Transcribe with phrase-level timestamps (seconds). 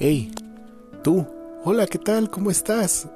[0.00, 0.30] Hey,
[1.02, 1.26] tú,
[1.64, 2.30] hola, ¿qué tal?
[2.30, 3.08] ¿Cómo estás?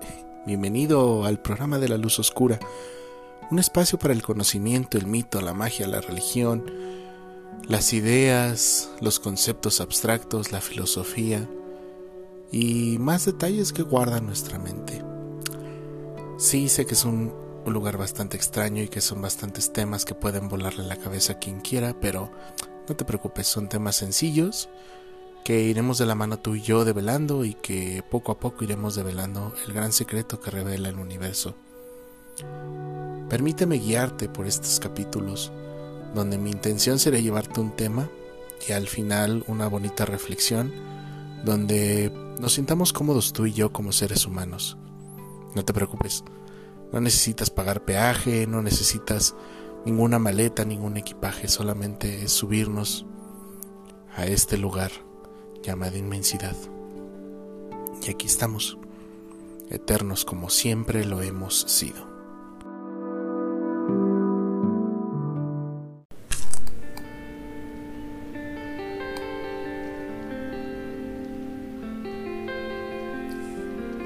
[0.46, 2.58] Bienvenido al programa de la luz oscura,
[3.52, 6.68] un espacio para el conocimiento, el mito, la magia, la religión,
[7.68, 11.48] las ideas, los conceptos abstractos, la filosofía
[12.50, 15.04] y más detalles que guarda nuestra mente.
[16.36, 17.32] Sí, sé que es un,
[17.64, 21.60] lugar bastante extraño y que son bastantes temas que pueden volarle la cabeza a quien
[21.60, 22.32] quiera, pero
[22.88, 24.68] no te preocupes, son temas sencillos
[25.44, 28.94] que iremos de la mano tú y yo develando y que poco a poco iremos
[28.94, 31.54] develando el gran secreto que revela el universo.
[33.28, 35.50] Permíteme guiarte por estos capítulos,
[36.14, 38.08] donde mi intención será llevarte un tema
[38.68, 40.72] y al final una bonita reflexión,
[41.44, 44.76] donde nos sintamos cómodos tú y yo como seres humanos.
[45.54, 46.22] No te preocupes,
[46.92, 49.34] no necesitas pagar peaje, no necesitas
[49.84, 53.06] ninguna maleta, ningún equipaje, solamente es subirnos
[54.14, 54.92] a este lugar
[55.62, 56.56] llamada inmensidad.
[58.06, 58.78] Y aquí estamos,
[59.70, 62.12] eternos como siempre lo hemos sido.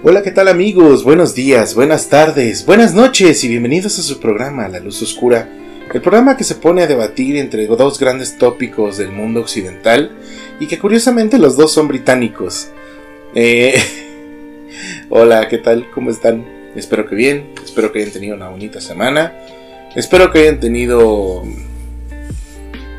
[0.08, 1.02] Hola, ¿qué tal amigos?
[1.02, 5.48] Buenos días, buenas tardes, buenas noches y bienvenidos a su programa La Luz Oscura,
[5.96, 10.10] el programa que se pone a debatir entre dos grandes tópicos del mundo occidental
[10.60, 12.68] y que curiosamente los dos son británicos.
[13.34, 13.74] Eh,
[15.08, 15.90] hola, ¿qué tal?
[15.94, 16.44] ¿Cómo están?
[16.76, 19.32] Espero que bien, espero que hayan tenido una bonita semana,
[19.94, 21.42] espero que hayan tenido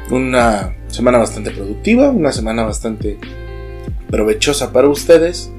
[0.09, 3.19] una semana bastante productiva, una semana bastante
[4.09, 5.51] provechosa para ustedes.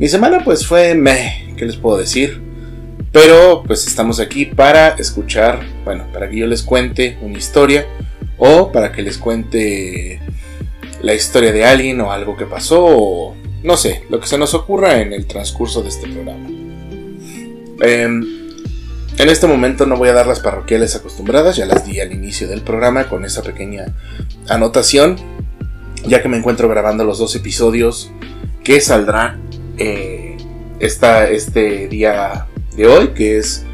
[0.00, 2.45] Mi semana pues fue meh, ¿qué les puedo decir?
[3.16, 7.86] Pero pues estamos aquí para escuchar, bueno, para que yo les cuente una historia
[8.36, 10.20] o para que les cuente
[11.00, 14.52] la historia de alguien o algo que pasó o no sé, lo que se nos
[14.52, 16.46] ocurra en el transcurso de este programa.
[17.80, 18.22] Em,
[19.16, 22.46] en este momento no voy a dar las parroquiales acostumbradas, ya las di al inicio
[22.48, 23.86] del programa con esa pequeña
[24.46, 25.16] anotación,
[26.06, 28.10] ya que me encuentro grabando los dos episodios
[28.62, 29.40] que saldrán
[29.78, 30.36] eh,
[30.80, 32.46] este día
[32.76, 33.64] de hoy, que es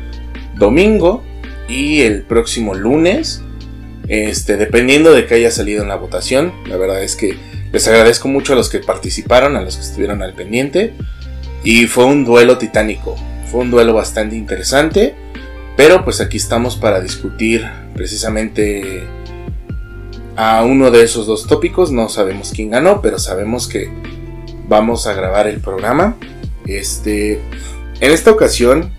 [0.56, 1.22] domingo,
[1.68, 3.42] y el próximo lunes,
[4.08, 7.36] este, dependiendo de que haya salido en la votación, la verdad es que
[7.72, 10.92] les agradezco mucho a los que participaron, a los que estuvieron al pendiente.
[11.64, 13.16] Y fue un duelo titánico,
[13.50, 15.14] fue un duelo bastante interesante.
[15.74, 19.04] Pero pues aquí estamos para discutir precisamente
[20.36, 21.90] a uno de esos dos tópicos.
[21.90, 23.90] No sabemos quién ganó, pero sabemos que
[24.68, 26.16] vamos a grabar el programa.
[26.66, 27.40] Este,
[28.02, 28.90] en esta ocasión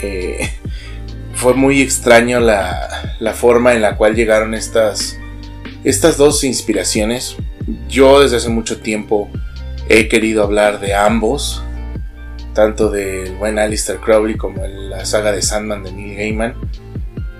[0.00, 0.48] eh,
[1.34, 5.18] fue muy extraño la, la, forma en la cual llegaron estas,
[5.82, 7.36] estas dos inspiraciones.
[7.88, 9.28] Yo desde hace mucho tiempo
[9.88, 11.64] he querido hablar de ambos,
[12.54, 16.54] tanto del buen Alistair Crowley como la saga de Sandman de Neil Gaiman,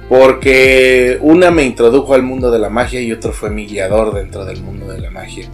[0.09, 4.45] porque una me introdujo al mundo de la magia y otro fue mi guiador dentro
[4.45, 5.49] del mundo de la magia.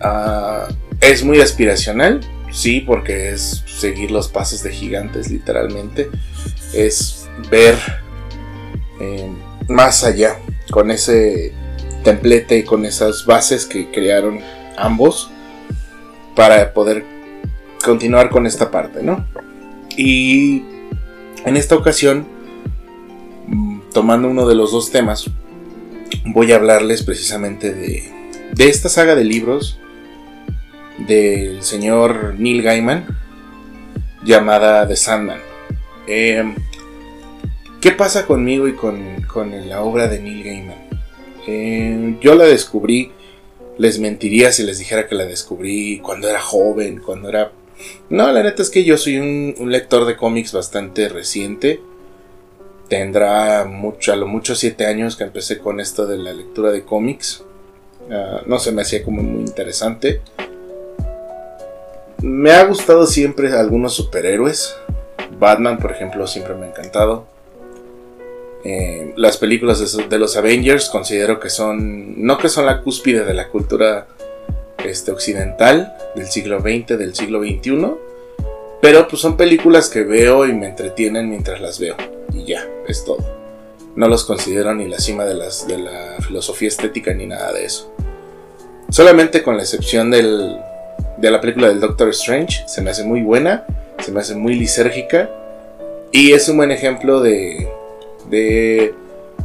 [0.00, 2.20] Uh, es muy aspiracional,
[2.56, 6.08] sí, porque es seguir los pasos de gigantes literalmente
[6.72, 7.76] es ver
[8.98, 9.30] eh,
[9.68, 10.38] más allá
[10.70, 11.52] con ese
[12.02, 14.40] templete y con esas bases que crearon
[14.78, 15.30] ambos
[16.34, 17.04] para poder
[17.84, 19.26] continuar con esta parte, ¿no?
[19.96, 20.62] Y
[21.44, 22.26] en esta ocasión,
[23.46, 25.30] mm, tomando uno de los dos temas,
[26.24, 28.10] voy a hablarles precisamente de,
[28.54, 29.78] de esta saga de libros
[30.98, 33.06] del señor Neil Gaiman
[34.24, 35.40] llamada The Sandman.
[36.06, 36.44] Eh,
[37.80, 39.04] ¿Qué pasa conmigo y con,
[39.68, 40.88] la obra de Neil Gaiman?
[41.46, 43.12] Eh, yo la descubrí,
[43.78, 47.52] les mentiría si les dijera que la descubrí cuando era joven, cuando era...
[48.08, 51.80] No, la neta es que yo soy un, lector de cómics bastante reciente.
[52.88, 56.82] Tendrá mucho, a lo mucho siete años que empecé con esto de la lectura de
[56.82, 57.44] cómics.
[58.10, 60.22] Ah, no se me hacía como muy interesante.
[62.26, 64.74] Me ha gustado siempre algunos superhéroes.
[65.38, 67.24] Batman, por ejemplo, siempre me ha encantado.
[68.64, 73.32] Eh, las películas de, los Avengers considero que son, no que son la cúspide de
[73.32, 74.08] la cultura
[74.84, 77.92] este, occidental del siglo XX, del siglo XXI,
[78.82, 81.94] pero pues son películas que veo y me entretienen mientras las veo.
[82.34, 83.24] Y ya, es todo.
[83.94, 87.66] No los considero ni la cima de, las, de la filosofía estética ni nada de
[87.66, 87.94] eso.
[88.90, 90.58] Solamente con la excepción del,
[91.16, 93.64] de la película del Doctor Strange, se me hace muy buena,
[93.98, 95.30] se me hace muy lisérgica
[96.12, 97.68] y es un buen ejemplo de,
[98.30, 98.94] de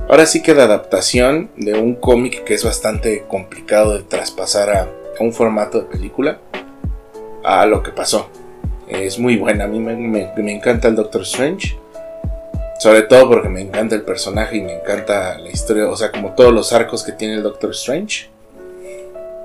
[0.07, 4.87] ahora sí que de adaptación de un cómic que es bastante complicado de traspasar a,
[5.19, 6.39] un formato de película.
[7.43, 8.29] a lo que pasó.
[8.87, 11.77] Es muy buena, a mí me, encanta el Doctor Strange.
[12.79, 16.31] Sobre todo porque me encanta el personaje y me encanta la historia, o sea, como
[16.31, 18.29] todos los arcos que tiene el Doctor Strange.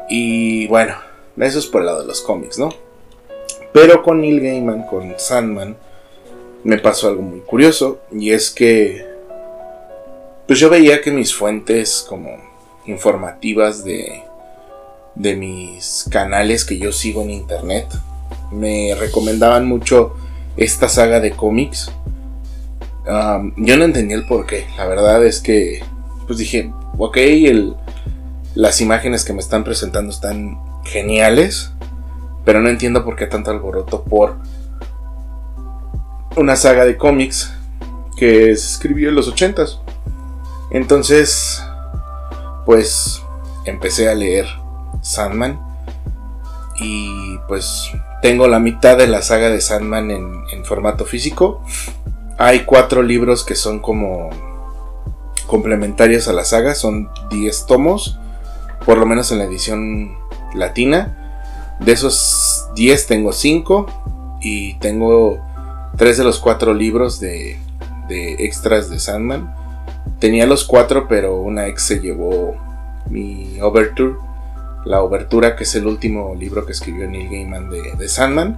[0.08, 0.94] Y bueno,
[1.44, 2.70] eso es por el lado de los cómics, ¿no?
[3.72, 5.76] Pero con Neil Gaiman, con Sandman,
[6.64, 8.00] me pasó algo muy curioso.
[8.12, 9.06] Y es que,
[10.46, 12.30] pues yo veía que mis fuentes como
[12.86, 14.22] informativas de,
[15.14, 17.86] de mis canales que yo sigo en internet
[18.50, 20.14] me recomendaban mucho
[20.56, 21.90] esta saga de cómics.
[23.56, 24.66] yo no entendía el por qué.
[24.76, 25.82] La verdad es que,
[26.26, 27.74] pues dije, ok, el,
[28.54, 31.72] las imágenes que me están presentando están geniales,
[32.44, 34.36] pero no entiendo por qué tanto alboroto por
[36.36, 37.52] una saga de cómics
[38.16, 39.80] que se escribió en los 80s.
[40.70, 41.62] Entonces,
[42.64, 43.22] pues
[43.64, 44.46] empecé a leer
[45.02, 45.60] Sandman
[46.78, 47.90] y pues
[48.22, 51.62] tengo la mitad de la saga de Sandman en, formato físico.
[52.38, 54.30] Hay cuatro libros que son como
[55.46, 58.18] complementarios a la saga, son 10 tomos,
[58.84, 60.18] por lo menos en la edición
[60.56, 61.76] latina.
[61.80, 65.40] De esos 10 tengo 5 y tengo
[65.96, 67.58] 3 de los 4 libros de,
[68.08, 69.54] extras de Sandman.
[70.18, 72.56] Tenía los 4 pero una ex se llevó
[73.10, 74.16] mi Overture
[74.86, 78.56] la obertura, que es el último libro que escribió Neil Gaiman de, Sandman.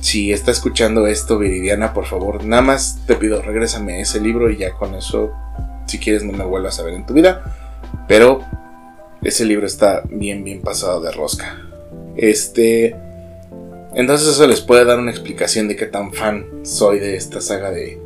[0.00, 4.56] Si está escuchando esto, Viridiana, por favor, nada más te pido, regrésame ese libro y
[4.56, 5.32] ya con eso,
[5.86, 7.42] si quieres, no me vuelvas a ver en tu vida.
[8.06, 8.42] Pero
[9.22, 11.60] ese libro está bien, bien pasado de rosca.
[12.16, 12.96] Este.
[13.94, 17.70] Entonces, eso les puede dar una explicación de qué tan fan soy de esta saga
[17.70, 17.98] de,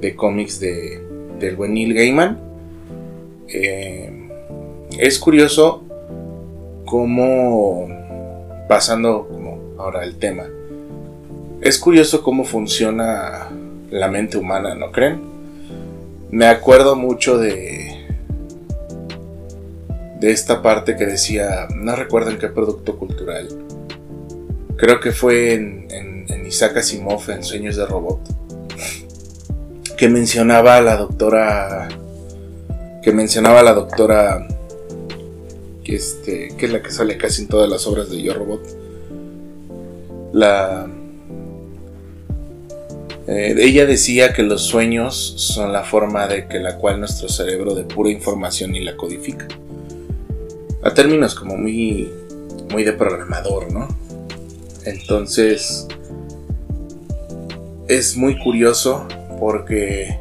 [0.00, 1.00] de cómics de,
[1.38, 2.38] del buen Neil Gaiman.
[3.48, 4.28] Eh,
[4.98, 5.84] es curioso
[6.84, 7.88] cómo,
[8.68, 10.46] pasando como ahora el tema,
[11.60, 13.48] es curioso cómo funciona
[13.90, 15.20] la mente humana, ¿no creen?
[16.30, 17.95] Me acuerdo mucho de,
[20.20, 23.48] de esta parte que decía, no recuerdo en qué producto cultural,
[24.76, 28.20] creo que fue en, en, en Isaac Asimov, en Sueños de Robot,
[29.96, 31.88] que mencionaba a la doctora,
[33.02, 34.46] que mencionaba a la doctora
[35.82, 38.60] que, este, que es la que sale casi en todas las obras de Yo Robot.
[40.32, 40.86] La,
[43.26, 47.74] eh, ella decía que los sueños son la forma de que la cual nuestro cerebro
[47.74, 49.48] depura información y la codifica.
[50.86, 52.12] A términos como muy,
[52.70, 53.88] muy de programador, ¿no?
[54.84, 55.88] Entonces,
[57.88, 59.04] es muy curioso
[59.40, 60.16] porque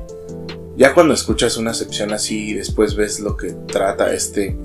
[0.76, 4.58] ya cuando escuchas una sección así y después ves lo que trata este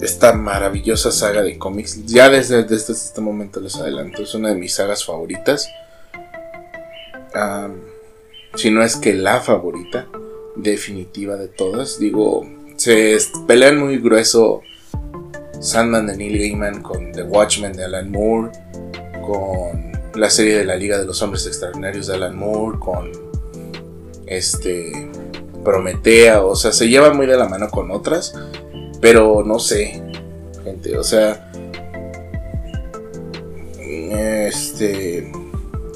[0.00, 2.06] esta maravillosa saga de cómics.
[2.06, 5.68] Ya desde, este momento les adelanto, es una de mis sagas favoritas.
[8.54, 10.06] si no es que la favorita
[10.54, 11.98] definitiva de todas.
[11.98, 13.18] Digo, se
[13.48, 14.62] pelean muy grueso
[15.60, 18.50] Sandman de Neil Gaiman con The Watchmen de Alan Moore,
[19.24, 23.12] con la serie de la Liga de los Hombres Extraordinarios de Alan Moore, con
[24.26, 25.10] este
[25.62, 28.34] Prometea, o sea, se lleva muy de la mano con otras.
[29.00, 30.02] Pero no sé,
[30.64, 31.50] gente, o sea,
[33.78, 35.30] este,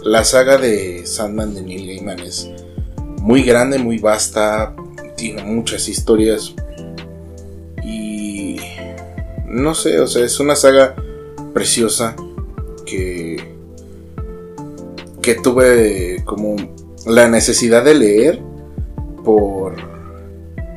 [0.02, 2.50] la saga de Sandman de Neil Gaiman es
[3.20, 4.74] muy grande, muy vasta,
[5.16, 6.54] tiene muchas historias
[9.54, 10.94] no sé, o sea, es una saga
[11.52, 12.16] preciosa
[12.84, 13.54] que
[15.22, 16.56] que tuve como
[17.06, 18.42] la necesidad de leer
[19.24, 19.76] por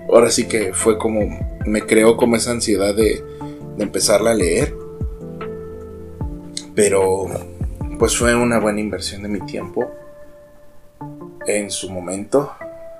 [0.10, 1.20] ahora sí que fue como
[1.68, 3.24] me creó como esa ansiedad de,
[3.78, 4.76] empezarla a leer.
[6.74, 7.28] Pero
[8.00, 9.92] pues fue una buena inversión de mi tiempo
[11.46, 12.52] en su momento.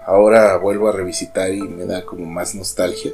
[0.06, 3.12] Ahora vuelvo a revisitar y me da como más nostalgia.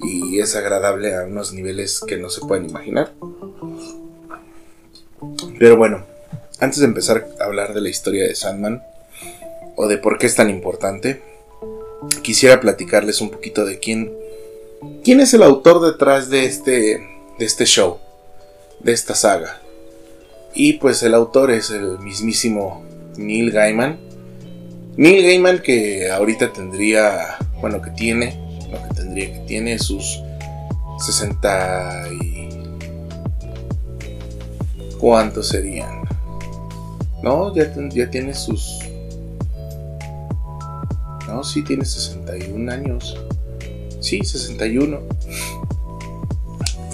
[0.00, 3.12] Y es agradable a unos niveles que no se pueden imaginar.
[5.58, 6.06] Pero bueno,
[6.60, 8.82] antes de empezar a hablar de la historia de Sandman,
[9.76, 11.22] o de por qué es tan importante,
[12.22, 14.12] quisiera platicarles un poquito de quién
[15.02, 17.00] ¿Quién es el autor detrás de este,
[17.38, 17.98] de este show?
[18.80, 19.60] De esta saga.
[20.54, 22.84] Y pues el autor es el mismísimo
[23.16, 23.98] Neil Gaiman.
[24.96, 28.38] Neil Gaiman que ahorita tendría, bueno, que tiene,
[28.70, 30.22] lo que tendría que tiene sus
[30.98, 32.48] 60 y...
[34.98, 36.02] ¿Cuántos serían?
[37.22, 38.80] No, ya, ya tiene sus...
[41.28, 43.16] No, sí tiene 61 años.
[44.00, 45.00] Sí, 61.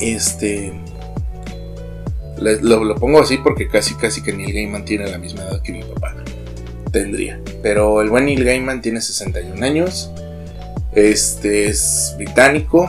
[0.00, 0.72] Este.
[2.38, 5.82] lo, pongo así porque casi casi que Neil Gaiman tiene la misma edad que mi
[5.82, 6.16] papá.
[6.90, 7.40] Tendría.
[7.62, 10.10] Pero el buen Neil Gaiman tiene 61 años.
[10.94, 12.88] Este es británico.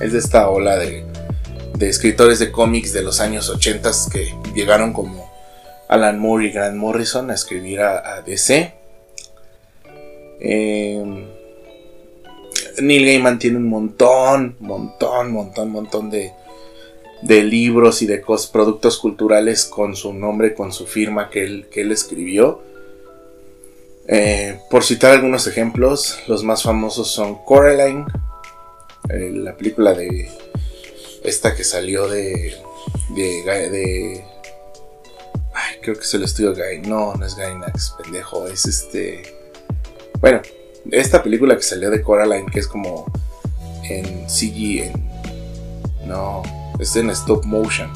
[0.00, 1.04] Es de esta ola de,
[1.80, 5.30] escritores de cómics de los años 80 que llegaron como
[5.88, 8.72] Alan Moore y Grant Morrison a escribir a, DC.
[10.40, 11.26] Em,
[12.80, 16.32] Neil Gaiman tiene un montón, montón, montón, montón de,
[17.20, 21.82] de libros y de productos culturales con su nombre, con su firma que él, que
[21.82, 22.62] él escribió.
[24.08, 28.04] Eh, por citar algunos ejemplos, los más famosos son Coraline,
[29.08, 30.28] eh, la película de
[31.22, 32.56] esta que salió de,
[33.14, 34.24] de, de
[35.54, 39.22] ay, creo que es el estudio Guy, no, no es Gainax, pendejo, es este,
[40.20, 40.42] bueno,
[40.90, 43.06] esta película que salió de Coraline que es como
[43.84, 45.08] en CG, en,
[46.06, 46.42] no,
[46.80, 47.90] es en stop motion.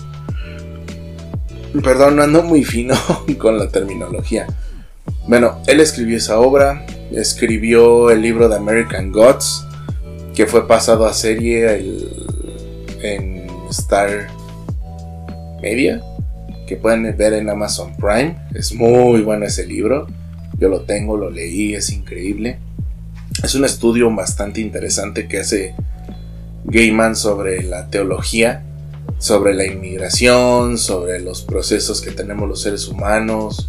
[1.83, 2.95] Perdón, no ando muy fino
[3.39, 4.47] con la terminología.
[5.27, 9.65] Bueno, él escribió esa obra, escribió el libro de American Gods,
[10.35, 11.77] que fue pasado a serie
[13.03, 14.29] en Star
[15.61, 16.03] Media,
[16.67, 18.37] que pueden ver en Amazon Prime.
[18.55, 20.07] Es muy bueno ese libro.
[20.59, 22.59] Yo lo tengo, lo leí, es increíble.
[23.43, 25.75] Es un estudio bastante interesante que hace
[26.65, 28.63] Gaiman sobre la teología
[29.19, 33.69] sobre la inmigración, sobre los procesos que tenemos los seres humanos,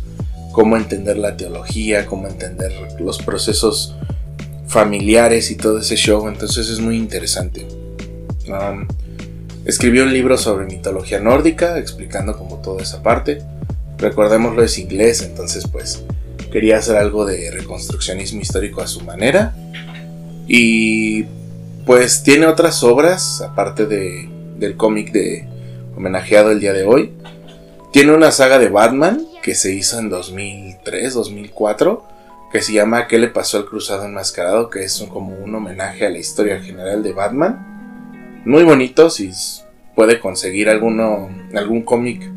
[0.51, 3.95] cómo entender la teología, cómo entender los procesos
[4.67, 6.27] familiares y todo ese show.
[6.27, 7.67] Entonces es muy interesante.
[8.47, 8.87] Um,
[9.65, 13.41] escribió un libro sobre mitología nórdica, explicando como toda esa parte.
[13.97, 16.03] Recordémoslo es inglés, entonces pues
[16.51, 19.55] quería hacer algo de reconstruccionismo histórico a su manera.
[20.47, 21.23] Y
[21.85, 25.47] pues tiene otras obras, aparte de del cómic de
[25.95, 27.11] homenajeado el día de hoy.
[27.91, 32.03] Tiene una saga de Batman que se hizo en 2003, 2004,
[32.51, 34.69] que se llama ¿Qué le pasó al cruzado enmascarado?
[34.69, 38.43] que es como un homenaje a la historia general de Batman.
[38.43, 39.31] Muy bonito, si
[39.95, 42.29] puede conseguir alguno, algún cómic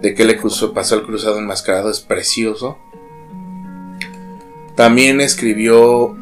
[0.00, 0.40] de qué le
[0.72, 2.78] pasó al cruzado enmascarado, es precioso.
[4.76, 6.16] También escribió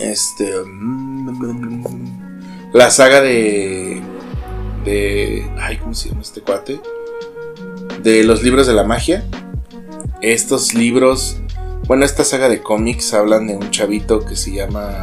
[0.00, 0.52] este
[2.74, 4.02] la saga de
[4.84, 5.50] de.
[5.58, 6.78] Ay, ¿cómo se llama este cuate?
[8.04, 9.24] De los libros de la magia.
[10.20, 11.38] Estos libros.
[11.86, 15.02] Bueno, esta saga de cómics hablan de un chavito que se llama.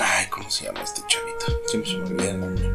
[0.00, 1.62] Ay, ¿cómo se llama este chavito?
[1.68, 2.68] Siempre se me olvida el nombre.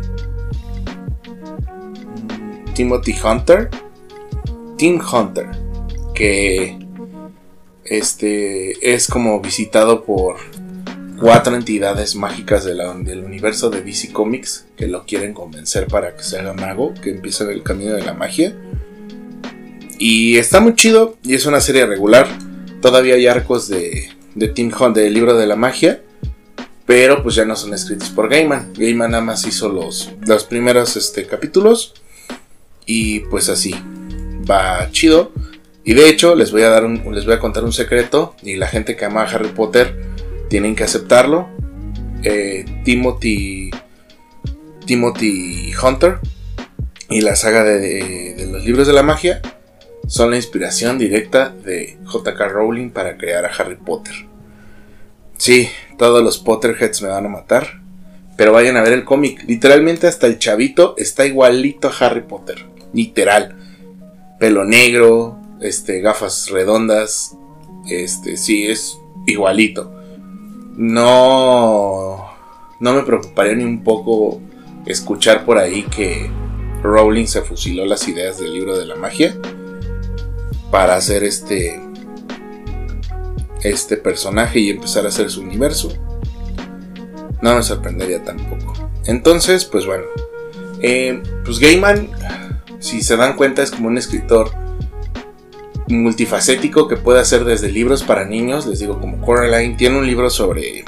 [2.32, 3.70] Mm, Timothy Hunter.
[4.78, 5.50] Tim Hunter.
[6.14, 6.80] Que.
[7.84, 8.94] Este.
[8.96, 10.38] Es como visitado por
[11.20, 16.40] cuatro entidades mágicas del universo de DC Comics que lo quieren convencer para que se
[16.40, 18.56] haga mago, que empiece el camino de la magia.
[19.98, 22.28] Y está muy chido y es una serie regular.
[22.82, 26.02] Todavía hay arcos de, de Tim Hunt del libro de la magia,
[26.86, 28.74] pero pues ya no son escritos por Gaiman.
[28.74, 31.94] Gaiman nada más hizo los, los primeros este, capítulos
[32.86, 33.74] y pues así
[34.50, 35.32] va chido.
[35.84, 38.56] Y de hecho les voy a dar un, les voy a contar un secreto y
[38.56, 40.15] la gente que ama a Harry Potter
[40.50, 41.48] tienen que aceptarlo.
[42.24, 43.72] Eh, Timothy,
[44.86, 46.20] Timothy Hunter
[47.10, 49.42] y la saga de, los libros de la magia
[50.08, 54.14] son la inspiración directa de JK Rowling para crear a Harry Potter.
[55.38, 57.82] Sí, todos los Potterheads me van a matar,
[58.38, 59.44] pero vayan a ver el cómic.
[59.48, 62.66] Literalmente hasta el chavito está igualito a Harry Potter.
[62.94, 63.56] Literal.
[64.40, 67.36] Pelo negro, este, gafas redondas.
[67.90, 68.98] Este, sí, es
[69.28, 69.95] igualito
[70.76, 72.34] no,
[72.80, 74.42] no me preocuparía ni un poco
[74.86, 76.30] escuchar por ahí que
[76.84, 79.36] Rowling se fusiló las ideas del libro de la magia
[80.72, 81.82] para hacer este
[83.64, 85.92] este personaje y empezar a hacer su universo.
[87.42, 88.74] No me sorprendería tampoco.
[89.06, 90.04] Entonces, pues bueno,
[90.82, 92.10] eh, pues Gaiman,
[92.80, 94.52] si se dan cuenta, es como un escritor
[95.88, 100.30] multifacético que puede hacer desde libros para niños, les digo como Coraline, tiene un libro
[100.30, 100.84] sobre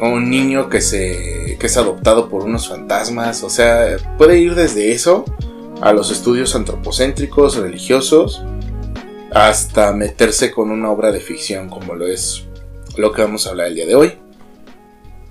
[0.00, 4.92] un niño que, se, que es adoptado por unos fantasmas, o sea, puede ir desde
[4.92, 5.24] eso
[5.80, 8.42] a los estudios antropocéntricos, religiosos,
[9.32, 12.44] hasta meterse con una obra de ficción como lo es
[12.96, 14.12] lo que vamos a hablar el día de hoy.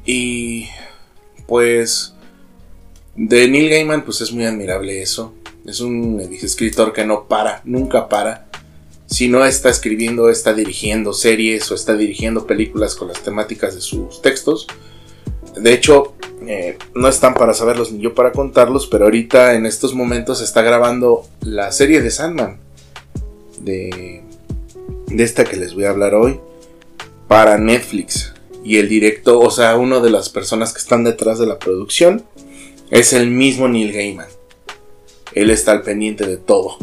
[0.05, 0.67] Y
[1.47, 2.13] pues
[3.15, 5.33] de Neil Gaiman pues es muy admirable eso.
[5.65, 8.47] Es un escritor que no para, nunca para
[9.13, 13.81] si no está escribiendo, está dirigiendo series o está dirigiendo películas con las temáticas de
[13.81, 14.67] sus textos.
[15.55, 16.15] De hecho,
[16.45, 20.61] Eh, no están para saberlos ni yo para contarlos, pero ahorita en estos momentos está
[20.61, 22.59] grabando la serie de Sandman.
[23.61, 24.23] De,
[25.07, 26.41] de esta que les voy a hablar hoy.
[27.29, 28.33] Para Netflix.
[28.61, 32.25] Y el director, o sea, una de las personas que están detrás de la producción
[32.91, 34.27] es el mismo Neil Gaiman.
[35.33, 36.75] Él está al pendiente de todo.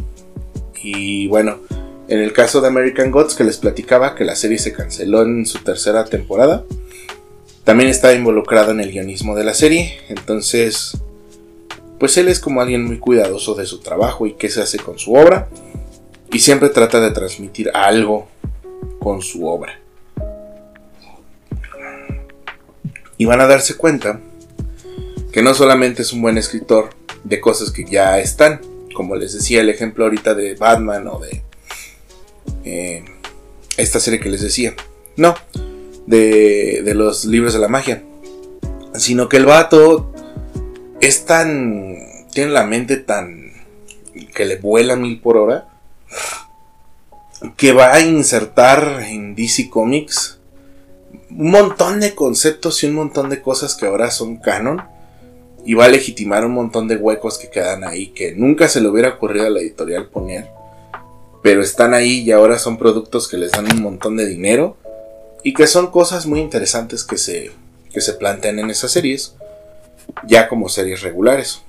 [0.83, 1.59] Y bueno,
[2.11, 5.47] en el caso de American Gods que les platicaba que la serie se canceló en
[5.47, 6.65] su tercera temporada,
[7.63, 10.99] también está involucrado en el guionismo de la serie, entonces
[12.01, 14.99] pues él es como alguien muy cuidadoso de su trabajo y qué se hace con
[14.99, 15.49] su obra
[16.33, 18.27] y siempre trata de transmitir algo
[18.99, 19.79] con su obra.
[23.19, 24.19] Y van a darse cuenta
[25.31, 26.91] que no solamente es un buen escritor
[27.23, 28.61] de cosas que ya están,
[28.95, 31.45] como les decía el ejemplo ahorita de Batman o de
[32.65, 33.05] eh,
[33.77, 34.75] esta serie que les decía.
[35.17, 35.35] No,
[36.07, 38.03] de, de los libros de la magia.
[38.95, 40.13] Sino que el vato
[41.01, 41.97] es tan...
[42.33, 43.53] Tiene la mente tan...
[44.35, 45.69] que le vuela mil por hora.
[47.57, 50.39] Que va a insertar en DC Comics
[51.31, 54.83] un montón de conceptos y un montón de cosas que ahora son canon.
[55.65, 58.89] Y va a legitimar un montón de huecos que quedan ahí que nunca se le
[58.89, 60.60] hubiera ocurrido a la editorial poner
[61.43, 64.77] pero están ahí y ahora son productos que les dan un montón de dinero
[65.43, 67.51] y que son cosas muy interesantes que se,
[67.93, 69.35] que se plantean en esas series,
[70.27, 71.63] ya como series regulares.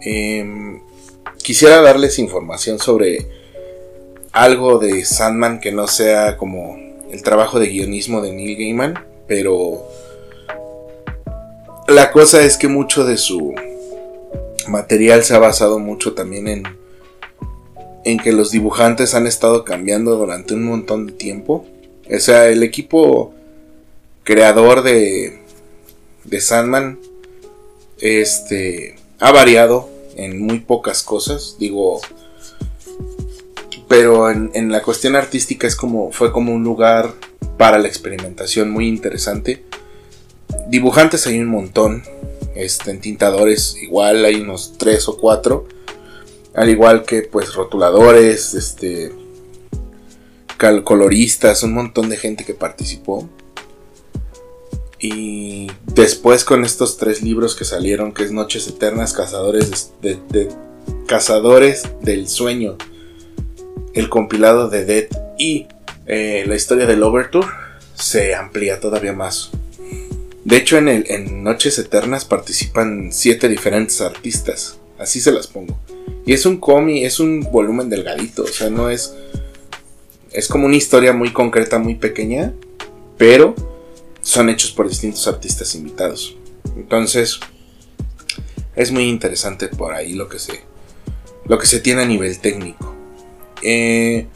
[0.00, 0.80] Em,
[1.42, 3.26] quisiera darles información sobre
[4.32, 6.76] algo de Sandman que no sea como
[7.10, 9.82] el trabajo de guionismo de Neil Gaiman, pero
[11.86, 13.54] la cosa es que mucho de su
[14.68, 16.77] material se ha basado mucho también en
[18.08, 21.66] en que los dibujantes han estado cambiando durante un montón de tiempo.
[22.10, 23.34] O sea, el equipo
[24.24, 25.42] creador de,
[26.24, 26.98] de Sandman
[28.00, 31.56] este, ha variado en muy pocas cosas.
[31.58, 32.00] Digo,
[33.88, 37.12] pero en, en, la cuestión artística es como, fue como un lugar
[37.58, 39.64] para la experimentación muy interesante.
[40.68, 42.04] Dibujantes hay un montón.
[42.54, 45.77] Este, en tintadores igual hay unos 3 o 4
[46.54, 49.12] al igual que pues rotuladores, este
[50.84, 53.28] coloristas, un montón de gente que participó.
[55.00, 60.48] Y después con estos tres libros que salieron, que es Noches Eternas, Cazadores de,
[61.06, 62.76] Cazadores del Sueño,
[63.94, 65.06] el compilado de Dead
[65.38, 65.68] y
[66.06, 67.46] eh, la historia del Overture,
[67.94, 69.50] se amplía todavía más.
[70.44, 75.78] De hecho, en, el, en Noches Eternas participan siete diferentes artistas, así se las pongo.
[76.28, 79.16] Y es un cómic, es un volumen delgadito, o sea, no es...
[80.30, 82.52] Es como una historia muy concreta, muy pequeña,
[83.16, 83.54] pero
[84.20, 86.36] son hechos por distintos artistas invitados.
[86.76, 87.40] Entonces,
[88.76, 90.60] es muy interesante por ahí lo que se,
[91.46, 92.94] lo que se tiene a nivel técnico.
[93.62, 94.26] Eh,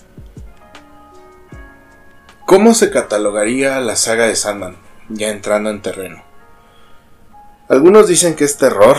[2.47, 4.79] ¿Cómo se catalogaría la saga de Sandman?
[5.11, 6.25] Ya entrando en terreno.
[7.69, 8.97] Algunos dicen que es terror,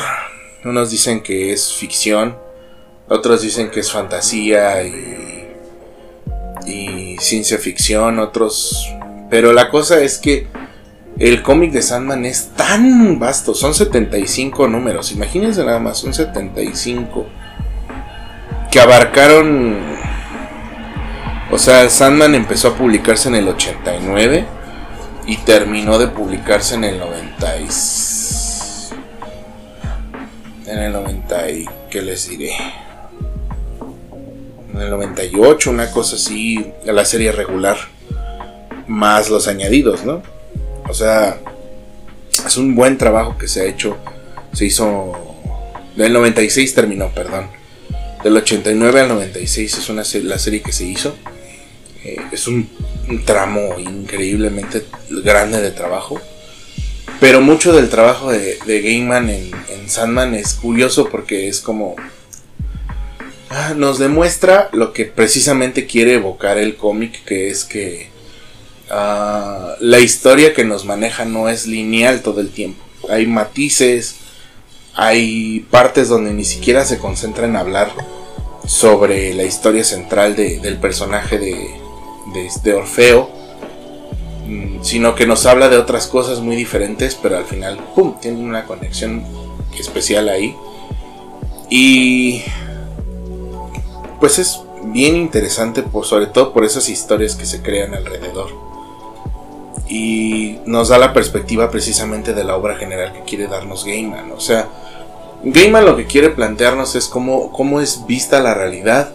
[0.64, 2.43] unos dicen que es ficción,
[3.10, 5.48] otros dicen que es fantasía y,
[6.66, 8.90] y ciencia ficción, otros...
[9.30, 10.48] Pero la cosa es que
[11.18, 17.28] el cómic de Sandman es tan vasto, son 75 números, imagínense nada más, son 75
[18.72, 19.78] que abarcaron...
[21.52, 24.46] O sea, Sandman empezó a publicarse en el 89
[25.28, 27.56] y terminó de publicarse en el 90
[30.66, 32.54] en el 90 y qué les diré
[34.74, 37.78] en el 98, una cosa así, la serie regular,
[38.88, 40.24] más los añadidos, ¿no?
[40.90, 41.40] O sea,
[42.46, 43.98] es un buen trabajo que se ha hecho,
[44.52, 45.14] se hizo,
[45.96, 47.48] del 96 terminó, perdón,
[48.24, 51.16] del 89 al 96 es una la serie que se hizo,
[52.04, 52.70] eh, es un,
[53.26, 56.20] tramo increíblemente grande de trabajo.
[57.20, 61.96] Pero mucho del trabajo de, de Gaiman en, en Sandman es curioso porque es como
[63.56, 68.10] Ah, nos demuestra lo que precisamente quiere evocar el cómic, que es que
[68.90, 72.84] ah, la historia que nos maneja no es lineal todo el tiempo.
[73.10, 74.16] Hay matices,
[74.96, 77.92] hay partes donde ni siquiera se concentra en hablar
[78.66, 81.70] sobre la historia central del personaje de,
[82.64, 83.30] de Orfeo,
[84.48, 88.40] mm, sino que nos habla de otras cosas muy diferentes, pero al final, ¡pum!, tiene
[88.40, 89.24] una conexión
[89.78, 90.56] especial ahí.
[91.70, 92.42] Y
[94.24, 98.52] pues es bien interesante, por, sobre todo por esas historias que se crean alrededor.
[99.90, 104.32] y nos da la perspectiva precisamente de la obra general que quiere darnos Gaiman.
[104.32, 104.70] O sea,
[105.44, 109.10] Gaiman lo que quiere plantearnos es cómo, cómo es vista la realidad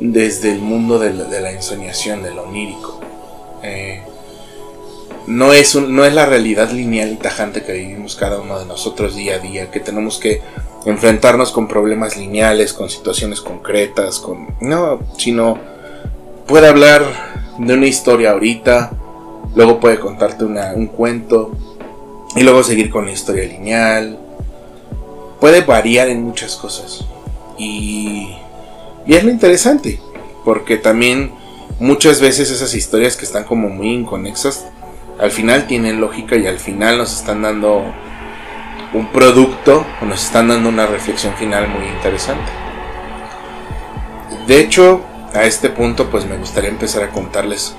[0.00, 2.98] desde el mundo de la, de la ensoñación, de lo onírico.
[3.62, 4.02] Eh,
[5.28, 9.14] no, es no es la realidad lineal y tajante que vivimos cada uno de nosotros
[9.14, 10.42] día a día, que tenemos que
[10.84, 14.54] enfrentarnos con problemas lineales, con situaciones concretas, con...
[14.60, 15.58] No, sino
[16.46, 17.02] puede hablar
[17.58, 18.92] de una historia ahorita,
[19.54, 21.52] luego puede contarte un cuento
[22.34, 24.18] y luego seguir con la historia lineal.
[25.40, 27.04] Puede variar en muchas cosas.
[27.58, 28.34] Y,
[29.06, 30.00] y es lo interesante,
[30.44, 31.32] porque también
[31.78, 34.66] muchas veces esas historias que están como muy inconexas,
[35.18, 37.84] al final tienen lógica y al final nos están dando
[38.94, 42.50] un producto o nos están dando una reflexión final muy interesante.
[44.46, 45.00] De hecho,
[45.34, 47.74] a este punto pues me gustaría empezar a contarles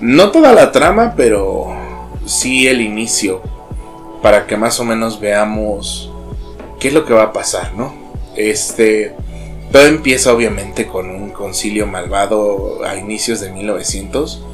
[0.00, 1.74] no toda la trama, pero
[2.24, 3.42] sí el inicio
[4.22, 6.10] para que más o menos veamos
[6.80, 7.94] qué es lo que va a pasar, ¿no?
[8.36, 9.14] Este
[9.70, 14.44] todo empieza obviamente con un concilio malvado a inicios de 1900.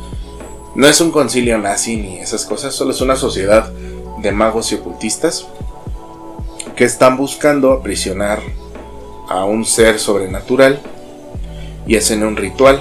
[0.75, 3.73] No es un concilio nazi ni esas cosas, solo es una sociedad
[4.19, 5.49] de magos y ocultistas
[6.79, 8.39] que están buscando aprisionar
[9.29, 10.81] a un ser sobrenatural
[11.89, 12.81] y hacen un ritual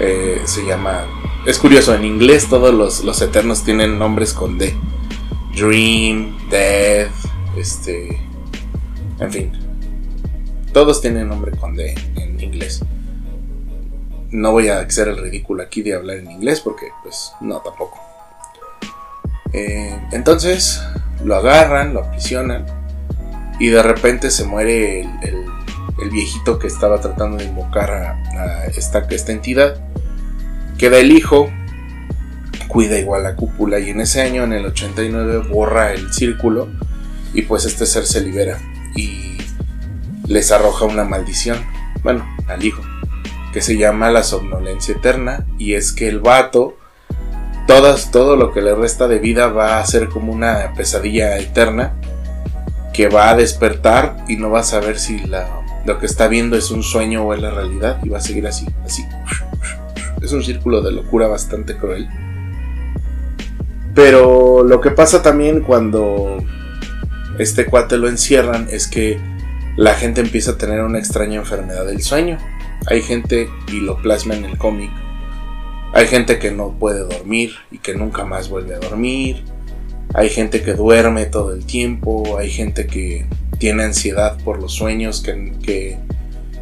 [0.00, 1.04] Eh, se llama.
[1.44, 4.74] Es curioso, en inglés todos los, eternos tienen nombres con D.
[5.54, 7.12] Dream, Death,
[7.58, 8.22] este.
[9.18, 9.52] En fin.
[10.72, 12.82] Todos tienen nombre con D en inglés.
[14.30, 18.00] No voy a hacer el ridículo aquí de hablar en inglés porque, pues, no tampoco.
[19.52, 20.82] Eh, entonces,
[21.22, 22.79] lo agarran, lo aprisionan
[23.60, 29.32] y de repente se muere el, viejito que estaba tratando de invocar a, esta, esta
[29.32, 29.78] entidad.
[30.78, 31.50] Queda el hijo,
[32.68, 36.68] cuida igual la cúpula y en ese año, en el 89, borra el círculo
[37.34, 38.58] y pues este ser se libera
[38.96, 39.36] y
[40.26, 41.58] les arroja una maldición,
[42.02, 42.80] bueno, al hijo,
[43.52, 46.78] que se llama la somnolencia eterna y es que el vato,
[47.66, 51.99] todas, todo lo que le resta de vida va a ser como una pesadilla eterna
[53.00, 55.22] que va a despertar y no va a saber si
[55.86, 58.46] lo que está viendo es un sueño o es la realidad y va a seguir
[58.46, 59.06] así, así.
[60.20, 62.06] Es un círculo de locura bastante cruel.
[63.94, 66.44] Pero lo que pasa también cuando
[67.38, 69.18] este cuate lo encierran es que
[69.78, 72.36] la gente empieza a tener una extraña enfermedad del sueño.
[72.86, 74.90] Hay gente, y lo plasma en el cómic,
[75.94, 79.42] hay gente que no puede dormir y que nunca más vuelve a dormir
[80.12, 83.26] hay gente que duerme todo el tiempo, hay gente que
[83.58, 85.98] tiene ansiedad por los sueños que,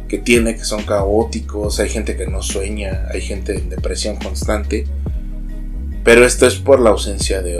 [0.07, 4.85] que, tiene, que son caóticos, hay gente que no sueña, hay gente en depresión constante.
[6.03, 7.57] Pero esto es por la ausencia de,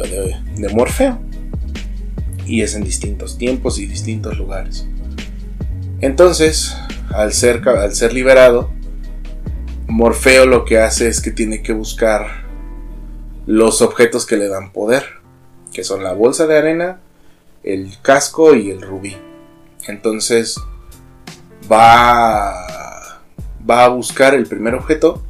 [0.58, 1.20] de, Morfeo.
[2.46, 4.88] Y es en distintos tiempos y distintos lugares.
[6.02, 6.76] Entonces,
[7.14, 8.72] al ser, al ser liberado,
[9.88, 12.48] Morfeo lo que hace es que tiene que buscar
[13.46, 15.19] los objetos que le dan poder
[15.80, 17.00] que son la bolsa de arena,
[17.64, 19.16] el casco y el rubí.
[19.88, 20.60] Entonces
[21.72, 23.22] va,
[23.68, 25.24] va a buscar el primer objeto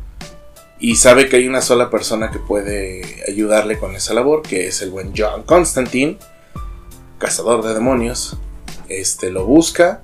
[0.79, 4.81] y sabe que hay una sola persona que puede ayudarle con esa labor, que es
[4.81, 6.17] el buen John Constantine,
[7.19, 8.35] cazador de demonios,
[8.88, 10.01] este lo busca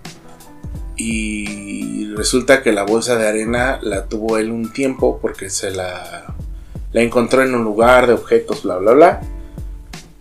[0.95, 6.35] y resulta que la bolsa de arena la tuvo él un tiempo porque se la,
[6.91, 9.21] la encontró en un lugar de objetos, bla, bla, bla.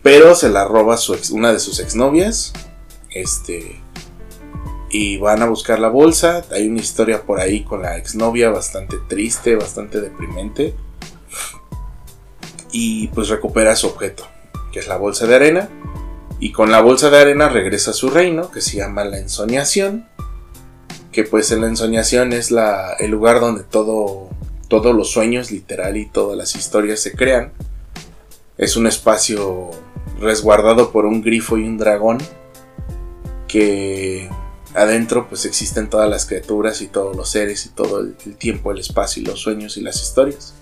[0.04, 2.52] Pero se la roba su una de sus exnovias.
[3.10, 3.80] Este.
[4.90, 6.44] Y van a buscar la bolsa.
[6.52, 10.74] Hay una historia por ahí con la exnovia bastante triste, bastante deprimente.
[12.70, 14.26] Y pues recupera su objeto,
[14.72, 15.68] que es la bolsa de arena.
[16.38, 20.06] Y con la bolsa de arena regresa a su reino, que se llama la ensoñación
[21.14, 24.28] que pues en la ensoñación es la, el lugar donde todo,
[24.68, 27.52] todos los sueños literal y todas las historias se crean.
[28.58, 29.70] Es un espacio
[30.20, 32.18] resguardado por un grifo y un dragón
[33.48, 34.28] que
[34.74, 38.78] adentro pues existen todas las criaturas y todos los seres y todo el, tiempo, el
[38.78, 40.54] espacio y los sueños y las historias.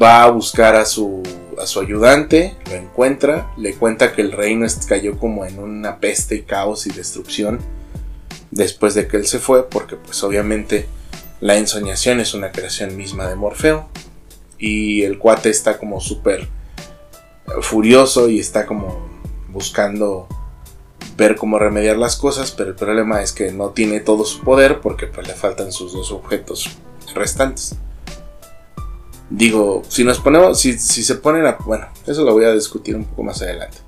[0.00, 1.22] Va a buscar a su,
[1.60, 6.44] a su ayudante, lo encuentra, le cuenta que el reino cayó como en una peste,
[6.44, 7.60] caos y destrucción
[8.50, 10.86] después de que él se fue, porque pues obviamente
[11.40, 13.88] la ensoñación es una creación misma de Morfeo
[14.58, 16.48] y el cuate está como súper
[17.62, 19.08] furioso y está como
[19.48, 20.26] buscando
[21.16, 24.80] ver cómo remediar las cosas, pero el problema es que no tiene todo su poder
[24.80, 26.68] porque pues le faltan sus dos objetos
[27.14, 27.76] restantes.
[29.28, 31.58] Digo, si nos ponemos, si, si se ponen a...
[31.64, 33.78] Bueno, eso lo voy a discutir un poco más adelante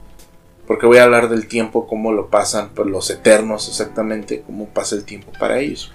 [0.66, 4.94] porque voy a hablar del tiempo, cómo lo pasan por los eternos exactamente, cómo pasa
[4.94, 5.92] el tiempo para ellos.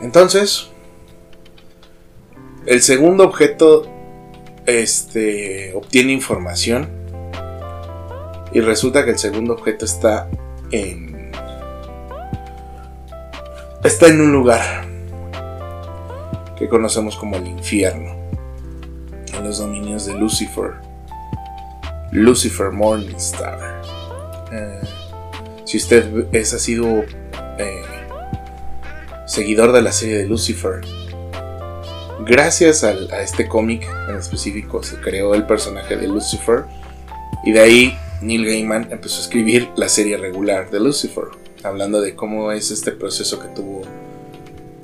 [0.00, 0.68] Entonces,
[2.64, 3.86] el segundo objeto
[4.66, 6.88] este, obtiene información
[8.52, 10.28] y resulta que el segundo objeto está
[10.70, 11.30] en
[13.84, 14.84] está en un lugar
[16.58, 18.16] que conocemos como el infierno,
[19.32, 20.86] en los dominios de Lucifer
[22.12, 23.82] Lucifer Morningstar.
[24.52, 24.80] Eh,
[25.64, 26.86] si usted es, ha sido
[27.58, 27.82] eh,
[29.26, 30.80] seguidor de la serie de Lucifer,
[32.26, 36.64] gracias a este cómic en específico se creó el personaje de Lucifer
[37.44, 41.26] y de ahí Neil Gaiman empezó a escribir la serie regular de Lucifer,
[41.62, 43.82] hablando de cómo es este proceso que tuvo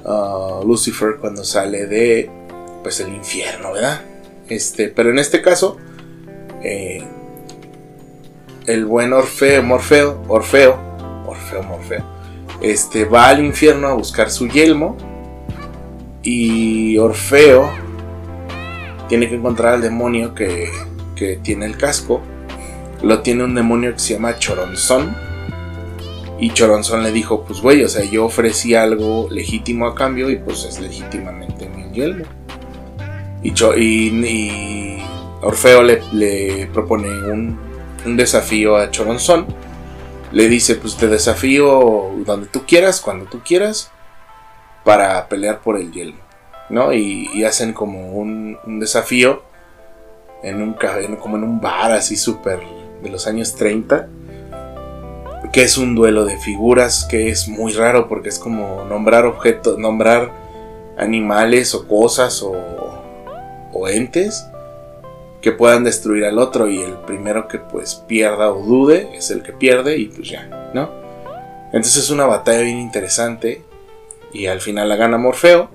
[0.05, 2.31] uh, Lucifer cuando sale de
[2.85, 4.03] pues el infierno, ¿verdad?
[4.49, 5.79] Este, pero en este caso
[6.63, 7.03] eh,
[8.67, 10.79] el buen Orfeo, Morfeo, Orfeo,
[11.27, 12.05] Orfeo, Morfeo,
[12.61, 14.97] este, va al infierno a buscar su yelmo
[16.23, 17.71] y Orfeo
[19.09, 20.71] tiene que encontrar al demonio que,
[21.17, 22.23] que tiene el casco.
[23.03, 25.15] Lo tiene un demonio que se llama Choronzón.
[26.39, 30.37] Y Choronzón le dijo, pues güey, o sea, yo ofrecí algo legítimo a cambio y
[30.37, 32.25] pues es legítimamente mi yelmo.
[33.43, 35.03] Y, y,
[35.43, 37.59] Orfeo le, le propone un,
[38.07, 39.47] un desafío a Choronzón.
[40.33, 43.91] Le dice, pues te desafío donde tú quieras, cuando tú quieras,
[44.85, 46.15] para pelear por el hielo.
[46.73, 46.93] ¿no?
[46.93, 49.43] Y, hacen como un, desafío
[50.43, 50.75] en un,
[51.21, 52.61] como en un bar así súper
[53.03, 54.09] de los años 30.
[55.53, 59.79] Que es un duelo de figuras que es muy raro porque es como nombrar objetos,
[59.79, 60.33] nombrar
[60.97, 62.55] animales o cosas o,
[63.73, 64.47] o entes
[65.43, 69.43] que puedan destruir al otro y el primero que pues pierda o dude es el
[69.43, 70.89] que pierde y pues ya, ¿no?
[71.67, 73.63] Entonces es una batalla bien interesante
[74.33, 75.71] y al final la gana Morfeo.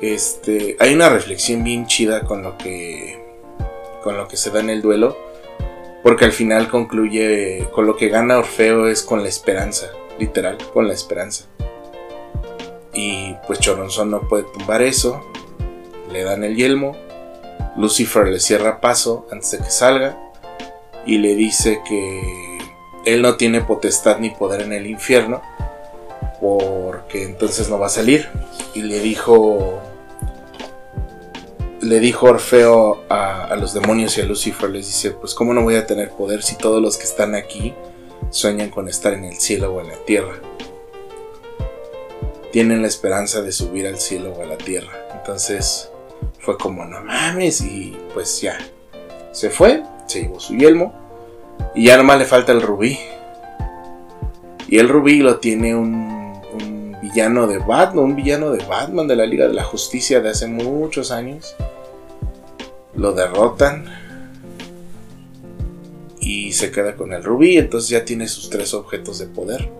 [0.00, 3.22] Este, hay una reflexión bien chida con lo que
[4.02, 5.16] con lo que se da en el duelo,
[6.02, 10.86] porque al final concluye con lo que gana Orfeo es con la esperanza, literal, con
[10.86, 11.46] la esperanza.
[12.92, 15.24] Y pues Choronzón no puede tumbar eso,
[16.12, 16.94] le dan el yelmo
[17.76, 20.16] Lucifer le cierra paso antes de que salga
[21.06, 22.58] y le dice que
[23.04, 25.42] él no tiene potestad ni poder en el infierno
[26.44, 28.28] porque entonces no va a salir
[28.74, 29.80] y le dijo
[31.80, 35.62] le dijo Orfeo a, a, los demonios y a Lucifer les dice pues cómo no
[35.62, 37.74] voy a tener poder si todos los que están aquí
[38.30, 40.34] sueñan con estar en el cielo o en la tierra
[42.52, 45.90] tienen la esperanza de subir al cielo o a la tierra entonces
[46.44, 48.58] fue como, no mames, y pues ya.
[49.32, 50.92] Se fue, se llevó su yelmo,
[51.74, 52.98] y ya nomás le falta el rubí.
[54.68, 56.13] Y el rubí lo tiene un,
[57.14, 60.48] villano de Batman, un villano de Batman de la Liga de la Justicia de hace
[60.48, 61.54] muchos años.
[62.96, 63.84] Lo derrotan.
[66.18, 69.70] Y se queda con el rubí, entonces ya tiene sus tres objetos de poder.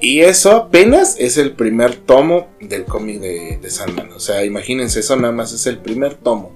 [0.00, 4.10] Y eso apenas es el primer tomo del cómic de, Sandman.
[4.12, 6.50] O sea, imagínense, eso nada más es el primer tomo.